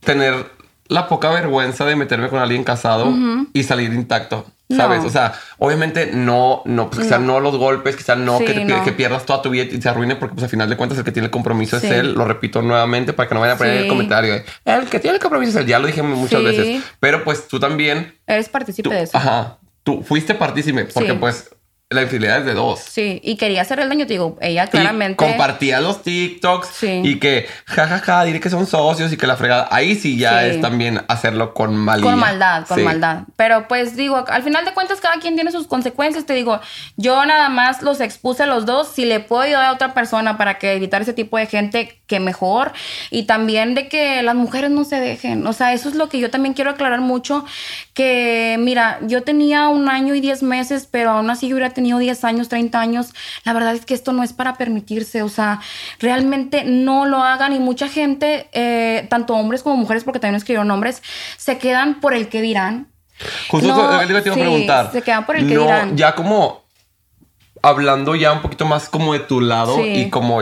[0.00, 0.50] tener
[0.88, 3.12] la poca vergüenza de meterme con alguien casado
[3.52, 4.46] y salir intacto.
[4.70, 5.00] ¿Sabes?
[5.00, 5.06] No.
[5.06, 8.64] O sea, obviamente no, no, pues quizá no, los golpes, quizá no, Sí, que, te-
[8.66, 8.84] no.
[8.84, 11.04] que pierdas toda tu vida y se arruine, porque pues al final de cuentas el
[11.04, 11.86] que tiene el compromiso Sí.
[11.86, 12.12] es él.
[12.12, 15.16] Lo repito nuevamente para que no vayan a poner el comentario de, el que tiene
[15.16, 15.66] el compromiso es él.
[15.70, 16.82] Ya lo dije muchas veces.
[17.00, 19.16] Pero pues tú también, Eres partícipe de eso.
[19.16, 21.48] ajá, tú fuiste partícipe, porque pues
[21.90, 22.80] la infidelidad es de dos.
[22.80, 25.16] Sí, y quería hacerle el daño, te digo, ella Y claramente.
[25.16, 27.00] compartía los TikToks Sí.
[27.02, 29.68] y que jajaja, diré que son socios y que la fregada.
[29.70, 30.50] Ahí sí ya Sí.
[30.50, 32.04] es también hacerlo con malía.
[32.04, 32.84] Con maldad, con Sí.
[32.84, 33.22] maldad.
[33.36, 36.26] Pero pues digo, al final de cuentas cada quien tiene sus consecuencias.
[36.26, 36.60] Te digo,
[36.98, 38.88] yo nada más los expuse a los dos.
[38.88, 42.20] Si le puedo ayudar a otra persona para que evitar ese tipo de gente, que
[42.20, 42.72] mejor.
[43.10, 45.46] Y también de que las mujeres no se dejen.
[45.46, 47.46] O sea, eso es lo que yo también quiero aclarar mucho.
[47.98, 51.98] Que mira, yo tenía un año y diez meses, pero aún así yo hubiera tenido
[51.98, 53.08] 10 años, 30 años.
[53.42, 55.22] La verdad es que esto no es para permitirse.
[55.22, 55.58] O sea,
[55.98, 57.52] realmente no lo hagan.
[57.54, 61.02] Y mucha gente, eh, tanto hombres como mujeres, porque también escribieron hombres,
[61.38, 62.86] se quedan por el que dirán.
[63.48, 64.92] Justo No, te iba a sí, preguntar.
[64.92, 65.96] se quedan por el que no, dirán.
[65.96, 66.62] Ya como
[67.62, 70.02] hablando ya un poquito más como de tu lado Sí.
[70.02, 70.38] y como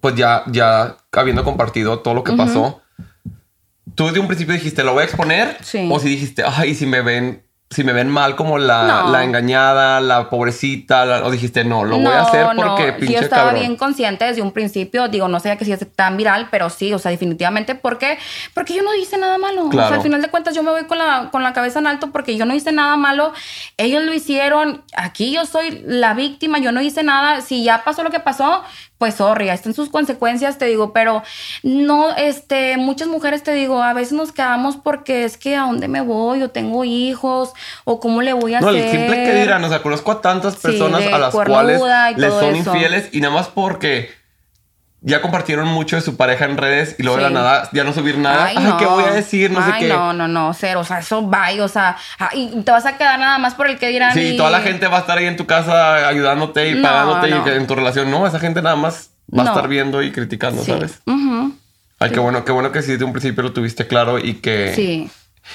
[0.00, 2.82] pues ya, ya habiendo compartido todo lo que pasó.
[3.98, 5.56] Tú desde un principio dijiste, lo voy a exponer.
[5.60, 5.88] Sí.
[5.90, 9.10] O si dijiste, ay, si me ven, si me ven mal como la, No.
[9.10, 12.96] la engañada, la pobrecita, la- o dijiste, no, lo voy a hacer porque no.
[12.96, 13.60] pinche Yo estaba cabrón.
[13.60, 15.08] bien consciente desde un principio.
[15.08, 17.74] Digo, no sé que si es tan viral, pero sí, o sea, definitivamente.
[17.74, 18.18] ¿Por qué?
[18.54, 19.66] Porque yo no hice nada malo.
[19.66, 19.88] O Claro.
[19.88, 22.10] sea, al final de cuentas, yo me voy con la, con la cabeza en alto
[22.12, 23.32] porque yo no hice nada malo.
[23.76, 24.84] Ellos lo hicieron.
[24.96, 26.58] Aquí yo soy la víctima.
[26.60, 27.40] Yo no hice nada.
[27.42, 28.62] Si ya pasó lo que pasó,
[28.98, 31.22] pues sorry, ahí están sus consecuencias, te digo, pero
[31.62, 35.86] no, este, muchas mujeres te digo, a veces nos quedamos porque es que a dónde
[35.88, 37.52] me voy, o tengo hijos,
[37.84, 38.84] o cómo le voy a No, hacer.
[38.84, 42.56] el simple que dirán, o sea, conozco a tantas personas a las cuales todo son
[42.56, 42.74] eso.
[42.74, 44.17] infieles y nada más porque
[45.00, 47.92] ya compartieron mucho de su pareja en redes y luego de la nada ya no
[47.92, 48.46] subir nada.
[48.46, 49.50] Ay, ¿qué voy a decir?
[49.50, 49.88] No sé qué.
[49.88, 50.80] no, no, no, cero.
[50.80, 53.68] O sea, eso va, o sea, ah, y te vas a quedar nada más por
[53.68, 54.12] el que dirán.
[54.14, 56.82] Sí, y- toda la gente va a estar ahí en tu casa ayudándote y No,
[56.82, 57.46] pagándote no.
[57.46, 58.10] y en tu relación.
[58.10, 60.72] No, esa gente nada más va a estar viendo y criticando, Sí.
[60.72, 61.00] ¿sabes?
[62.00, 64.72] Ay, qué bueno, qué bueno que sí desde un principio lo tuviste claro y que.
[64.74, 65.10] Sí.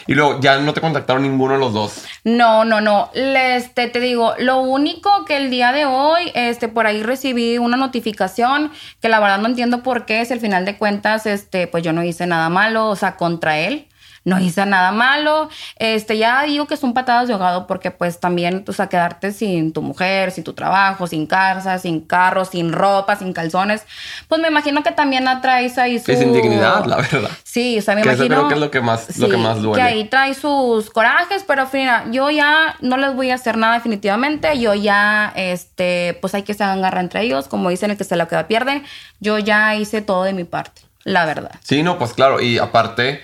[0.07, 2.05] Y luego ya no te contactaron ninguno de los dos.
[2.23, 3.09] No, no, no.
[3.13, 7.77] Este, te digo, lo único que el día de hoy, este, por ahí recibí una
[7.77, 8.71] notificación
[9.01, 11.93] que la verdad no entiendo por qué, si al final de cuentas, este, pues yo
[11.93, 13.87] no hice nada malo, o sea, contra él.
[14.25, 15.49] No hice nada malo.
[15.77, 19.73] Este, ya digo que son patadas de ahogado porque pues también, o sea, quedarte sin
[19.73, 23.85] tu mujer, sin tu trabajo, sin casa, sin carro, sin ropa, sin calzones,
[24.29, 26.11] pues me imagino que también atraes ahí su...
[26.11, 27.29] Es indignidad, la verdad.
[27.43, 28.35] Sí, o sea, me Que eso imagino.
[28.35, 29.81] creo que es lo que más- lo que más duele.
[29.83, 33.73] Que ahí trae sus corajes, pero mira, yo ya no les voy a hacer nada
[33.75, 34.57] definitivamente.
[34.59, 38.03] Yo ya, este, pues hay que se hagan garra entre ellos, como dicen, el que
[38.05, 38.83] se lo queda pierde.
[39.19, 41.51] Yo ya hice todo de mi parte, la verdad.
[41.61, 42.39] Sí, no, pues claro.
[42.41, 43.23] Y aparte,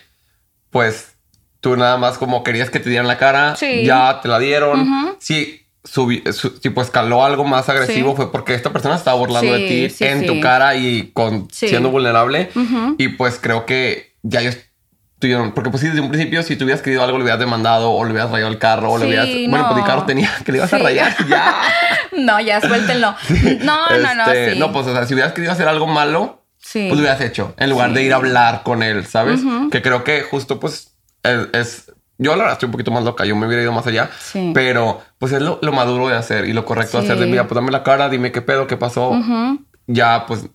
[0.70, 1.15] pues
[1.59, 3.84] tú nada más como querías que te dieran la cara, Sí.
[3.86, 5.15] ya te la dieron.
[5.20, 8.15] Sí, subi- su- si pues escaló algo más agresivo Sí.
[8.17, 11.47] fue porque esta persona estaba burlando de Sí, ti sí, en tu cara y con
[11.51, 12.49] siendo vulnerable.
[12.97, 14.57] Y pues creo que ya ellos
[15.20, 17.91] tuvieron, porque pues sí, desde un principio, si tú hubieras querido algo, le hubieras demandado
[17.91, 19.28] o le hubieras rayado el carro o le hubieras.
[19.49, 21.15] Bueno, pues el carro tenía que le ibas a rayar.
[21.28, 21.55] Ya.
[22.11, 23.13] No, ya suéltenlo.
[23.61, 24.55] No, no, no, Este.
[24.55, 26.88] No, pues o sea, si hubieras querido hacer algo malo, Sí.
[26.89, 29.41] pues lo hubieras hecho en lugar de ir a hablar con él, ¿sabes?
[29.72, 30.93] Que creo que justo pues
[31.24, 33.88] es, es- yo la verdad estoy un poquito más loca, yo me hubiera ido más
[33.88, 34.51] allá, Sí.
[34.53, 37.10] pero pues es lo, lo maduro de hacer y lo correcto de Sí.
[37.12, 39.14] hacer de mira, pues dame la cara, dime qué pedo, qué pasó,
[39.88, 40.47] ya pues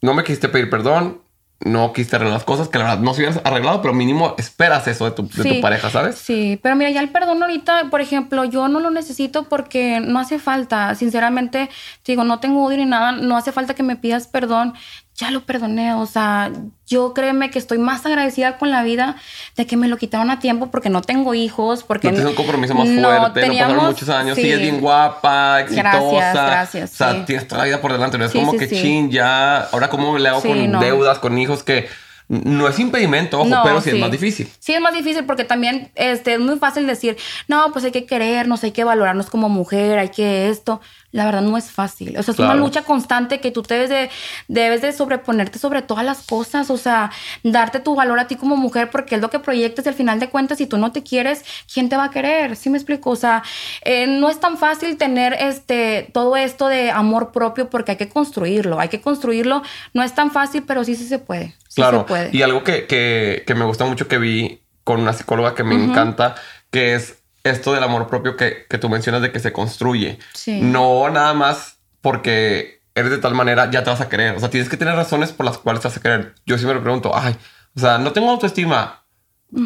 [0.00, 1.20] no me quisiste pedir perdón,
[1.64, 4.88] no quisiste arreglar las cosas, que la verdad no se hubieras arreglado, pero mínimo esperas
[4.88, 6.16] eso de tu, de tu Sí, pareja, ¿sabes?
[6.18, 10.18] Sí, pero mira, ya el perdón ahorita, por ejemplo, yo no lo necesito porque no
[10.18, 10.96] hace falta.
[10.96, 11.70] Sinceramente,
[12.02, 14.74] te digo, no tengo odio ni nada, no hace falta que me pidas perdón.
[15.16, 16.50] Ya lo perdoné, o sea,
[16.86, 19.16] yo créeme que estoy más agradecida con la vida
[19.56, 22.34] de que me lo quitaron a tiempo porque no tengo hijos, porque No tienes un
[22.36, 24.42] compromiso más no fuerte, no pasaron teníamos- muchos años, sí.
[24.42, 25.90] sigues bien guapa, exitosa.
[25.90, 27.22] Gracias, gracias, O sea, sí.
[27.26, 28.16] tienes toda la vida por delante.
[28.16, 28.76] No es Sí, como sí, que sí.
[28.80, 29.58] chin, ya.
[29.64, 30.80] Ahora, ¿cómo le hago Sí, con no.
[30.80, 31.88] deudas, con hijos que
[32.28, 34.48] no es impedimento, ojo, No, pero sí, es más difícil?
[34.58, 38.06] Sí, es más difícil porque también este, es muy fácil decir, no, pues hay que
[38.06, 40.80] querernos, hay que valorarnos como mujer, hay que esto.
[41.12, 42.16] La verdad no es fácil.
[42.18, 44.10] O sea, es una lucha constante que tú debes de,
[44.48, 46.70] debes de sobreponerte sobre todas las cosas.
[46.70, 47.10] O sea,
[47.42, 50.18] darte tu valor a ti como mujer porque es lo que proyectas y al final
[50.20, 52.56] de cuentas, si tú no te quieres, ¿quién te va a querer?
[52.56, 53.10] ¿Sí me explico?
[53.10, 53.42] O sea,
[53.82, 58.08] eh, no es tan fácil tener este, todo esto de amor propio porque hay que
[58.08, 58.80] construirlo.
[58.80, 59.62] Hay que construirlo.
[59.92, 61.54] No es tan fácil, pero sí, sí se puede.
[61.68, 62.00] Sí claro.
[62.00, 62.30] se puede.
[62.32, 65.74] Y algo que, que, que me gusta mucho que vi con una psicóloga que me
[65.74, 66.34] encanta,
[66.70, 70.18] que es esto del amor propio que, que tú mencionas de que se construye.
[70.32, 70.60] Sí.
[70.62, 74.36] No nada más porque eres de tal manera ya te vas a querer.
[74.36, 76.34] O sea, tienes que tener razones por las cuales te vas a querer.
[76.46, 77.36] Yo siempre me pregunto, ay,
[77.76, 79.02] o sea, no tengo autoestima.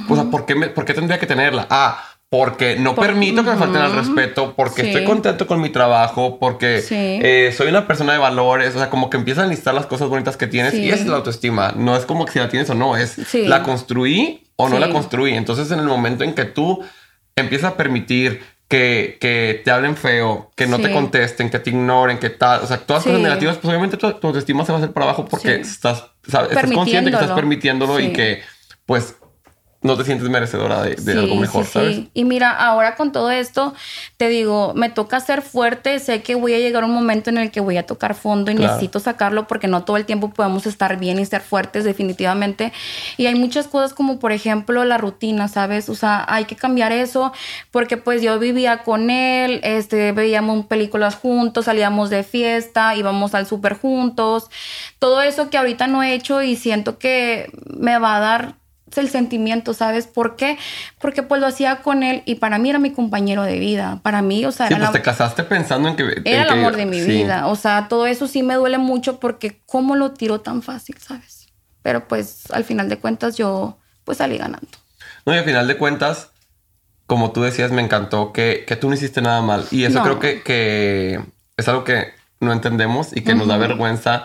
[0.09, 1.67] O sea, ¿por qué, me- ¿por qué tendría que tenerla?
[1.71, 4.89] Ah, porque no Por- permito que me falten al respeto, porque Sí.
[4.89, 6.95] estoy contento con mi trabajo, porque Sí.
[7.23, 8.75] eh, soy una persona de valores.
[8.75, 10.81] O sea, como que empiezan a listar las cosas bonitas que tienes Sí.
[10.83, 11.73] y esa es la autoestima.
[11.77, 14.91] No es como que si la tienes o no, es la construí o no la
[14.91, 15.35] construí.
[15.35, 16.85] Entonces, en el momento en que tú
[17.37, 22.19] empiezas a permitir que, que te hablen feo, que no te contesten, que te ignoren,
[22.19, 23.11] que tal, o sea, todas Sí.
[23.11, 25.71] cosas negativas, pues obviamente tu, tu autoestima se va a hacer para abajo porque Sí.
[25.71, 28.01] estás, sabes, estás consciente que estás Permitiéndolo.
[28.01, 28.43] y que,
[28.87, 29.17] pues,
[29.83, 31.95] no te sientes merecedora de, de Sí, algo mejor, sí, ¿sabes?
[31.97, 32.11] sí.
[32.15, 33.73] Y mira, ahora con todo esto,
[34.17, 35.99] te digo, me toca ser fuerte.
[36.01, 38.51] Sé que voy a llegar a un momento en el que voy a tocar fondo
[38.51, 38.73] y Claro.
[38.73, 42.73] necesito sacarlo porque no todo el tiempo podemos estar bien y ser fuertes, definitivamente.
[43.17, 45.89] Y hay muchas cosas como, por ejemplo, la rutina, ¿sabes?
[45.89, 47.33] O sea, hay que cambiar eso
[47.71, 53.47] porque pues yo vivía con él, este, veíamos películas juntos, salíamos de fiesta, íbamos al
[53.47, 54.49] súper juntos.
[54.99, 58.55] Todo eso que ahorita no he hecho y siento que me va a dar
[58.95, 60.07] el sentimiento, ¿sabes?
[60.07, 60.59] ¿Por qué?
[61.01, 63.99] Porque pues lo hacía con él y para mí era mi compañero de vida.
[64.03, 66.03] Para mí, o sea, Sí, era, pues la- te casaste pensando en que...
[66.05, 67.07] en era el que- amor de mi sí.
[67.09, 67.47] vida.
[67.49, 71.49] O sea, todo eso sí me duele mucho porque cómo lo tiró tan fácil, ¿sabes?
[71.83, 74.69] Pero pues al final de cuentas yo pues salí ganando.
[75.27, 76.31] No, y al final de cuentas,
[77.07, 79.67] como tú decías, me encantó que, que tú no hiciste nada mal.
[79.73, 80.05] Y eso No.
[80.05, 81.21] creo que, que
[81.57, 84.25] es algo que no entendemos y que nos da vergüenza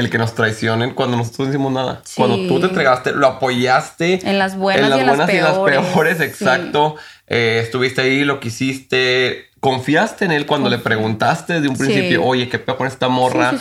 [0.00, 2.00] el que nos traicionen cuando nosotros no hicimos nada.
[2.04, 2.14] Sí.
[2.16, 4.20] Cuando tú te entregaste, lo apoyaste.
[4.28, 5.58] En las buenas en las y en las buenas y en las
[5.92, 6.18] peores.
[6.18, 6.24] Sí.
[6.24, 6.96] exacto.
[7.26, 9.46] Eh, estuviste ahí, lo que hiciste.
[9.60, 11.84] Confiaste en él cuando le preguntaste desde un Sí.
[11.84, 13.52] principio, oye, ¿qué pedo con esta morra?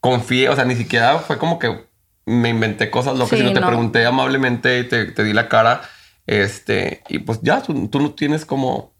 [0.00, 1.86] Confié, o sea, ni siquiera fue como que
[2.26, 3.66] me inventé cosas locas, sino te no.
[3.66, 5.80] pregunté amablemente, te, te di la cara.
[6.26, 8.92] Este, y pues ya, tú, tú no tienes como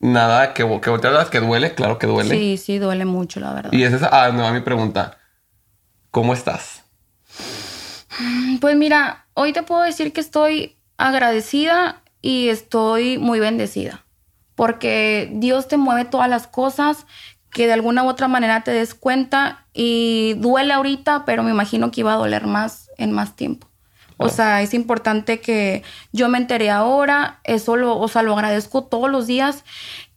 [0.00, 2.34] nada que, que voltear, que duele, claro que duele.
[2.34, 3.72] Sí, sí, duele mucho, la verdad.
[3.72, 5.18] Y esa es ah, no, mi pregunta.
[6.10, 6.82] ¿Cómo estás?
[8.60, 14.04] Pues mira, hoy te puedo decir que estoy agradecida y estoy muy bendecida.
[14.54, 17.06] Porque Dios te mueve todas las cosas
[17.50, 21.90] que de alguna u otra manera te des cuenta y duele ahorita, pero me imagino
[21.90, 23.68] que iba a doler más en más tiempo.
[24.22, 24.34] O Claro.
[24.34, 25.82] sea, es importante que
[26.12, 29.64] yo me enteré ahora, eso lo, o sea, lo agradezco todos los días,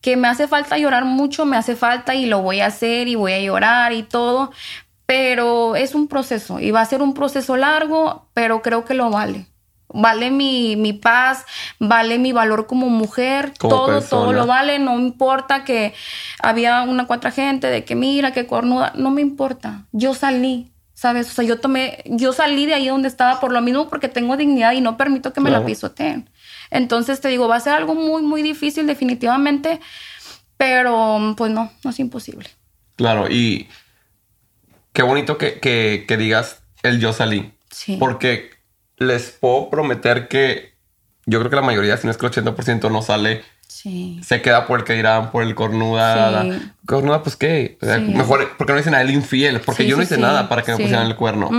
[0.02, 3.16] que me hace falta llorar mucho, me hace falta y lo voy a hacer y
[3.16, 4.52] voy a llorar y todo,
[5.06, 9.10] pero es un proceso y va a ser un proceso largo, pero creo que lo
[9.10, 9.48] vale.
[9.96, 11.46] Vale mi, mi paz,
[11.78, 15.94] vale mi valor como mujer, Como todo, todo lo vale, no importa que
[16.42, 21.30] había una cuatro gente de que mira, que cornuda, no me importa, yo salí, ¿sabes?
[21.30, 24.36] O sea, yo tomé, yo salí de ahí donde estaba por lo mismo porque tengo
[24.36, 26.28] dignidad y no permito que me la pisoteen.
[26.72, 29.80] Entonces te digo, va a ser algo muy, muy difícil definitivamente,
[30.58, 32.50] pero pues no, no es imposible.
[32.96, 33.68] Claro, y
[34.94, 37.52] qué bonito que, que, que digas el yo salí.
[37.70, 37.98] Sí.
[38.00, 38.52] Porque
[38.98, 40.74] les puedo prometer que
[41.26, 44.20] yo creo que la mayoría, si no es que el 80% no sale, Sí.
[44.24, 46.44] se queda por el que dirán, por el cornuda.
[46.44, 46.62] Sí.
[46.86, 47.78] Cornuda, pues qué.
[47.82, 48.04] O sea, Sí.
[48.14, 49.60] Mejor, porque no dicen a él infiel?
[49.62, 51.50] Porque yo no hice nada para que me pusieran el cuerno.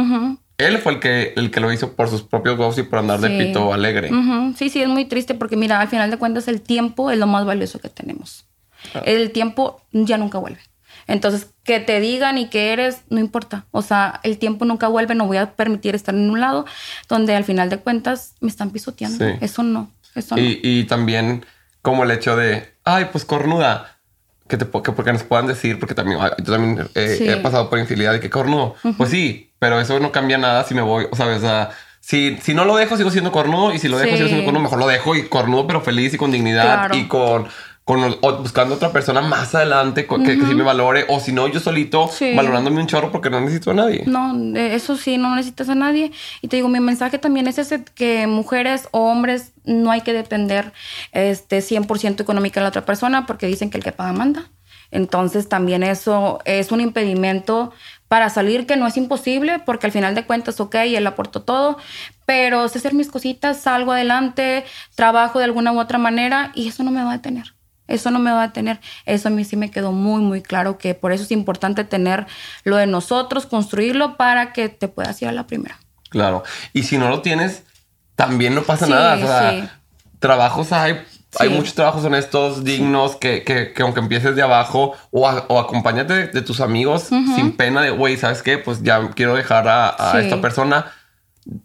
[0.57, 3.19] Él fue el que, el que lo hizo por sus propios huevos y por andar
[3.21, 4.11] de pito alegre.
[4.57, 7.27] Sí, sí, es muy triste porque mira, al final de cuentas el tiempo es lo
[7.27, 8.45] más valioso que tenemos.
[8.93, 9.07] Claro.
[9.07, 10.61] El tiempo ya nunca vuelve.
[11.07, 13.65] Entonces, que te digan y que eres, no importa.
[13.71, 16.65] O sea, el tiempo nunca vuelve, no voy a permitir estar en un lado
[17.09, 19.25] donde al final de cuentas me están pisoteando.
[19.25, 19.33] Sí.
[19.41, 20.43] Eso no, eso no.
[20.43, 21.45] Y, y también
[21.83, 23.91] como el hecho de, ay, pues cornuda.
[24.47, 27.27] Que, te, que porque nos puedan decir, porque también yo también eh, Sí.
[27.29, 28.75] he pasado por infidelidad de que cornudo.
[28.99, 32.37] Pues sí, pero eso no cambia nada si me voy, o sabes, o sea, si,
[32.43, 33.73] si no lo dejo, sigo siendo cornudo.
[33.73, 34.17] Y si lo dejo, Sí.
[34.19, 36.95] sigo siendo cornudo, mejor lo dejo y cornudo, pero feliz y con dignidad Claro.
[36.97, 37.49] y con,
[37.85, 41.05] con o buscando otra persona más adelante que, que sí me valore.
[41.09, 42.35] O si no, yo solito Sí.
[42.35, 44.05] valorándome un chorro porque no necesito a nadie.
[44.07, 46.11] No, eh, eso sí, no necesitas a nadie.
[46.41, 50.15] Y te digo, mi mensaje también es ese, que mujeres o hombres no hay que
[50.15, 50.73] depender
[51.13, 54.51] este 100% económica de la otra persona porque dicen que el que paga manda.
[54.91, 57.73] Entonces también eso es un impedimento
[58.09, 61.79] para salir que no es imposible porque al final de cuentas, ok, él aportó todo,
[62.27, 64.65] pero sé hacer mis cositas, salgo adelante,
[64.95, 67.54] trabajo de alguna u otra manera y eso no me va a detener.
[67.89, 68.81] Eso no me va a detener.
[69.07, 72.27] Eso a mí sí me quedó muy, muy claro que por eso es importante tener
[72.65, 75.79] lo de nosotros, construirlo para que te puedas ir a la primera.
[76.11, 76.43] Claro.
[76.73, 77.63] Y si no lo tienes,
[78.17, 79.15] también no pasa Sí, nada.
[79.17, 79.69] O sea, sí.
[80.19, 81.03] trabajos hay.
[81.41, 85.59] Hay muchos trabajos honestos, dignos, que, que, que aunque empieces de abajo o, a- o
[85.59, 87.03] acompáñate de, de tus amigos
[87.35, 88.57] sin pena de, güey, ¿sabes qué?
[88.57, 90.93] Pues ya quiero dejar a, esta persona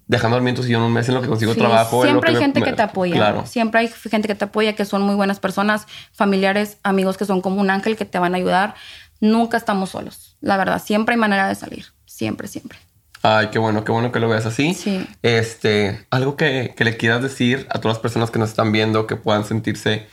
[0.08, 2.04] dejando al miento si yo un mes en lo que consigo Sí, trabajo.
[2.04, 3.16] Siempre hay gente me- que te apoya.
[3.16, 3.46] Claro.
[3.46, 7.42] Siempre hay gente que te apoya, que son muy buenas personas, familiares, amigos que son
[7.42, 8.76] como un ángel que te van a ayudar.
[9.22, 10.38] Nunca estamos solos.
[10.42, 11.86] La verdad, siempre hay manera de salir.
[12.06, 12.78] Siempre, siempre.
[13.22, 14.74] Ay, qué bueno, qué bueno que lo veas así.
[14.74, 15.06] Sí.
[15.24, 19.08] Este, algo que, que le quieras decir a todas las personas que nos están viendo,
[19.08, 20.08] que puedan sentirse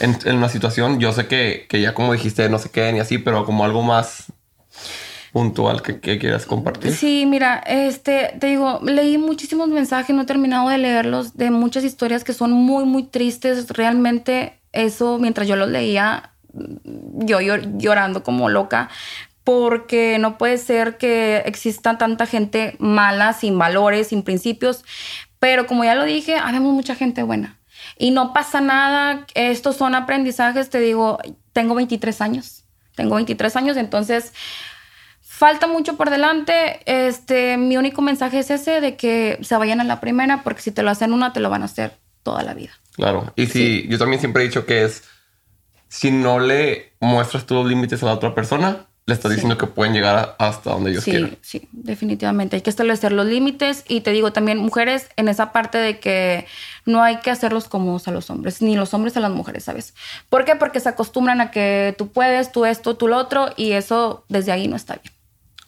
[0.00, 1.00] en, en una situación.
[1.00, 3.82] Yo sé que, que ya como dijiste, no se queden y así, pero como algo
[3.82, 4.26] más
[5.34, 6.94] puntual que, que quieras compartir.
[6.94, 11.82] Sí, mira, este, te digo, leí muchísimos mensajes, no he terminado de leerlos, de muchas
[11.82, 13.68] historias que son muy, muy tristes.
[13.70, 18.88] Realmente eso, mientras yo los leía, yo llor- llorando como loca,
[19.42, 24.84] porque no puede ser que exista tanta gente mala, sin valores, sin principios,
[25.40, 27.58] pero como ya lo dije, habemos mucha gente buena.
[27.98, 31.18] Y no pasa nada, estos son aprendizajes, te digo,
[31.52, 32.64] tengo 23 años,
[32.94, 34.32] tengo 23 años, entonces
[35.36, 36.80] falta mucho por delante.
[36.86, 40.70] Este, mi único mensaje es ese de que se vayan a la primera, porque si
[40.70, 42.70] te lo hacen una, te lo van a hacer toda la vida.
[42.92, 43.32] Claro.
[43.36, 45.02] Y si yo también siempre he dicho que es
[45.88, 49.36] si no le muestras tus límites a la otra persona, le estás Sí.
[49.36, 51.36] diciendo que pueden llegar a- hasta donde ellos Sí, quieran.
[51.42, 52.56] sí, definitivamente.
[52.56, 56.46] Hay que establecer los límites y te digo también, mujeres, en esa parte de que
[56.86, 59.94] no hay que hacerlos cómodos a los hombres, ni los hombres a las mujeres, ¿sabes?
[60.30, 60.56] ¿Por qué?
[60.56, 64.52] Porque se acostumbran a que tú puedes, tú esto, tú lo otro, y eso desde
[64.52, 65.13] ahí no está bien.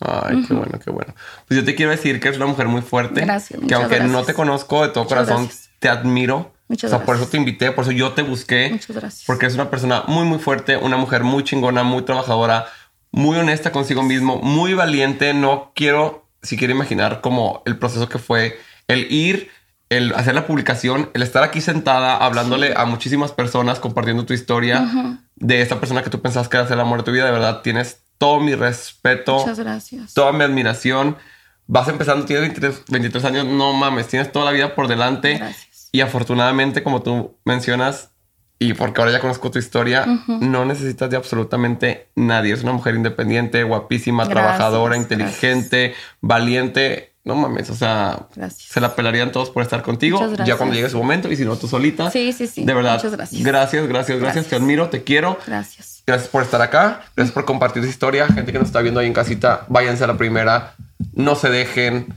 [0.00, 1.14] Ay, qué bueno, qué bueno.
[1.48, 3.22] Pues yo te quiero decir que eres una mujer muy fuerte.
[3.22, 5.70] Gracias, Que aunque no te conozco de todo corazón, gracias.
[5.78, 6.52] te admiro.
[6.68, 7.22] Muchas o sea, por gracias.
[7.28, 8.70] eso te invité, por eso yo te busqué.
[8.70, 9.24] Muchas gracias.
[9.26, 12.66] Porque eres una persona muy, muy fuerte, una mujer muy chingona, muy trabajadora,
[13.12, 15.32] muy honesta consigo mismo, muy valiente.
[15.32, 19.50] No quiero siquiera imaginar como el proceso que fue el ir,
[19.88, 25.18] el hacer la publicación, el estar aquí sentada hablándole a muchísimas personas, compartiendo tu historia
[25.36, 27.24] de esta persona que tú pensabas que era el amor de tu vida.
[27.26, 30.14] De verdad, tienes todo mi respeto Muchas gracias.
[30.14, 31.16] toda mi admiración.
[31.68, 35.38] Vas empezando, tienes 23, 23 años, no mames, tienes toda la vida por delante.
[35.38, 35.88] Gracias.
[35.90, 38.10] Y afortunadamente, como tú mencionas,
[38.58, 42.54] y porque ahora ya conozco tu historia, no necesitas de absolutamente nadie.
[42.54, 47.15] Es una mujer independiente, guapísima, Gracias, trabajadora, inteligente, valiente.
[47.26, 48.70] No mames, o sea, Gracias.
[48.70, 50.20] se la pelarían todos por estar contigo.
[50.44, 52.08] Ya cuando llegue su momento, y si no, tú solita.
[52.08, 52.64] Sí, sí, sí.
[52.64, 52.94] De verdad.
[52.94, 53.42] Muchas gracias.
[53.42, 54.46] Gracias, gracias, gracias.
[54.46, 55.36] Te admiro, te quiero.
[55.44, 56.04] Gracias.
[56.06, 57.00] Gracias por estar acá.
[57.16, 58.28] Gracias por compartir su historia.
[58.28, 60.74] Gente que nos está viendo ahí en casita, váyanse a la primera.
[61.14, 62.14] No se dejen.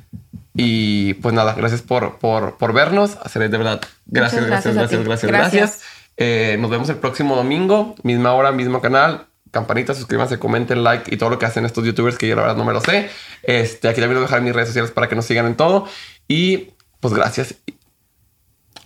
[0.54, 3.18] Y pues nada, gracias por, por, por vernos.
[3.24, 3.82] Hacer de verdad.
[4.06, 5.24] Gracias, gracias, Gracias.
[5.24, 5.82] gracias.
[6.18, 7.96] Eh, nos vemos el próximo domingo.
[8.04, 9.26] Misma hora, mismo canal.
[9.52, 12.58] Campanita, suscríbanse, comenten, like y todo lo que hacen estos youtubers que yo la verdad
[12.58, 13.10] no me lo sé.
[13.44, 15.88] Este, aquí también voy a dejar mis redes sociales para que nos sigan en todo.
[16.28, 17.56] Y pues gracias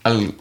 [0.03, 0.33] al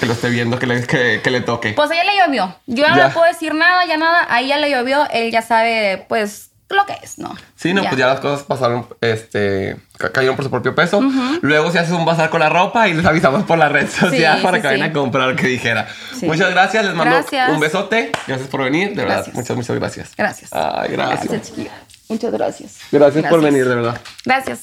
[0.00, 1.72] que lo esté viendo, que le, que, que le toque.
[1.72, 2.56] Pues a ella le llovió.
[2.66, 3.06] Yo no Ya.
[3.08, 4.26] le puedo decir nada, ya nada.
[4.28, 5.08] A ella le llovió.
[5.10, 7.34] Él ya sabe, pues, lo que es, ¿no?
[7.56, 11.00] Sí, no, pues ya las cosas pasaron, este, ca- cayeron por su propio peso.
[11.42, 14.38] Luego se hace un bazar con la ropa y les avisamos por la red social
[14.38, 14.90] Sí, para sí, que vayan sí.
[14.90, 15.86] a comprar que dijera.
[16.22, 17.50] Muchas gracias, les mando Gracias.
[17.50, 18.12] un besote.
[18.26, 19.14] Gracias por venir, de verdad.
[19.16, 19.34] Gracias.
[19.36, 20.10] Muchas, muchas gracias.
[20.16, 20.50] Gracias.
[20.52, 21.20] Ay, gracias.
[21.28, 21.70] Gracias, chiquilla.
[22.08, 22.78] Muchas gracias.
[22.92, 24.00] Gracias por venir, de verdad.
[24.24, 24.60] Gracias.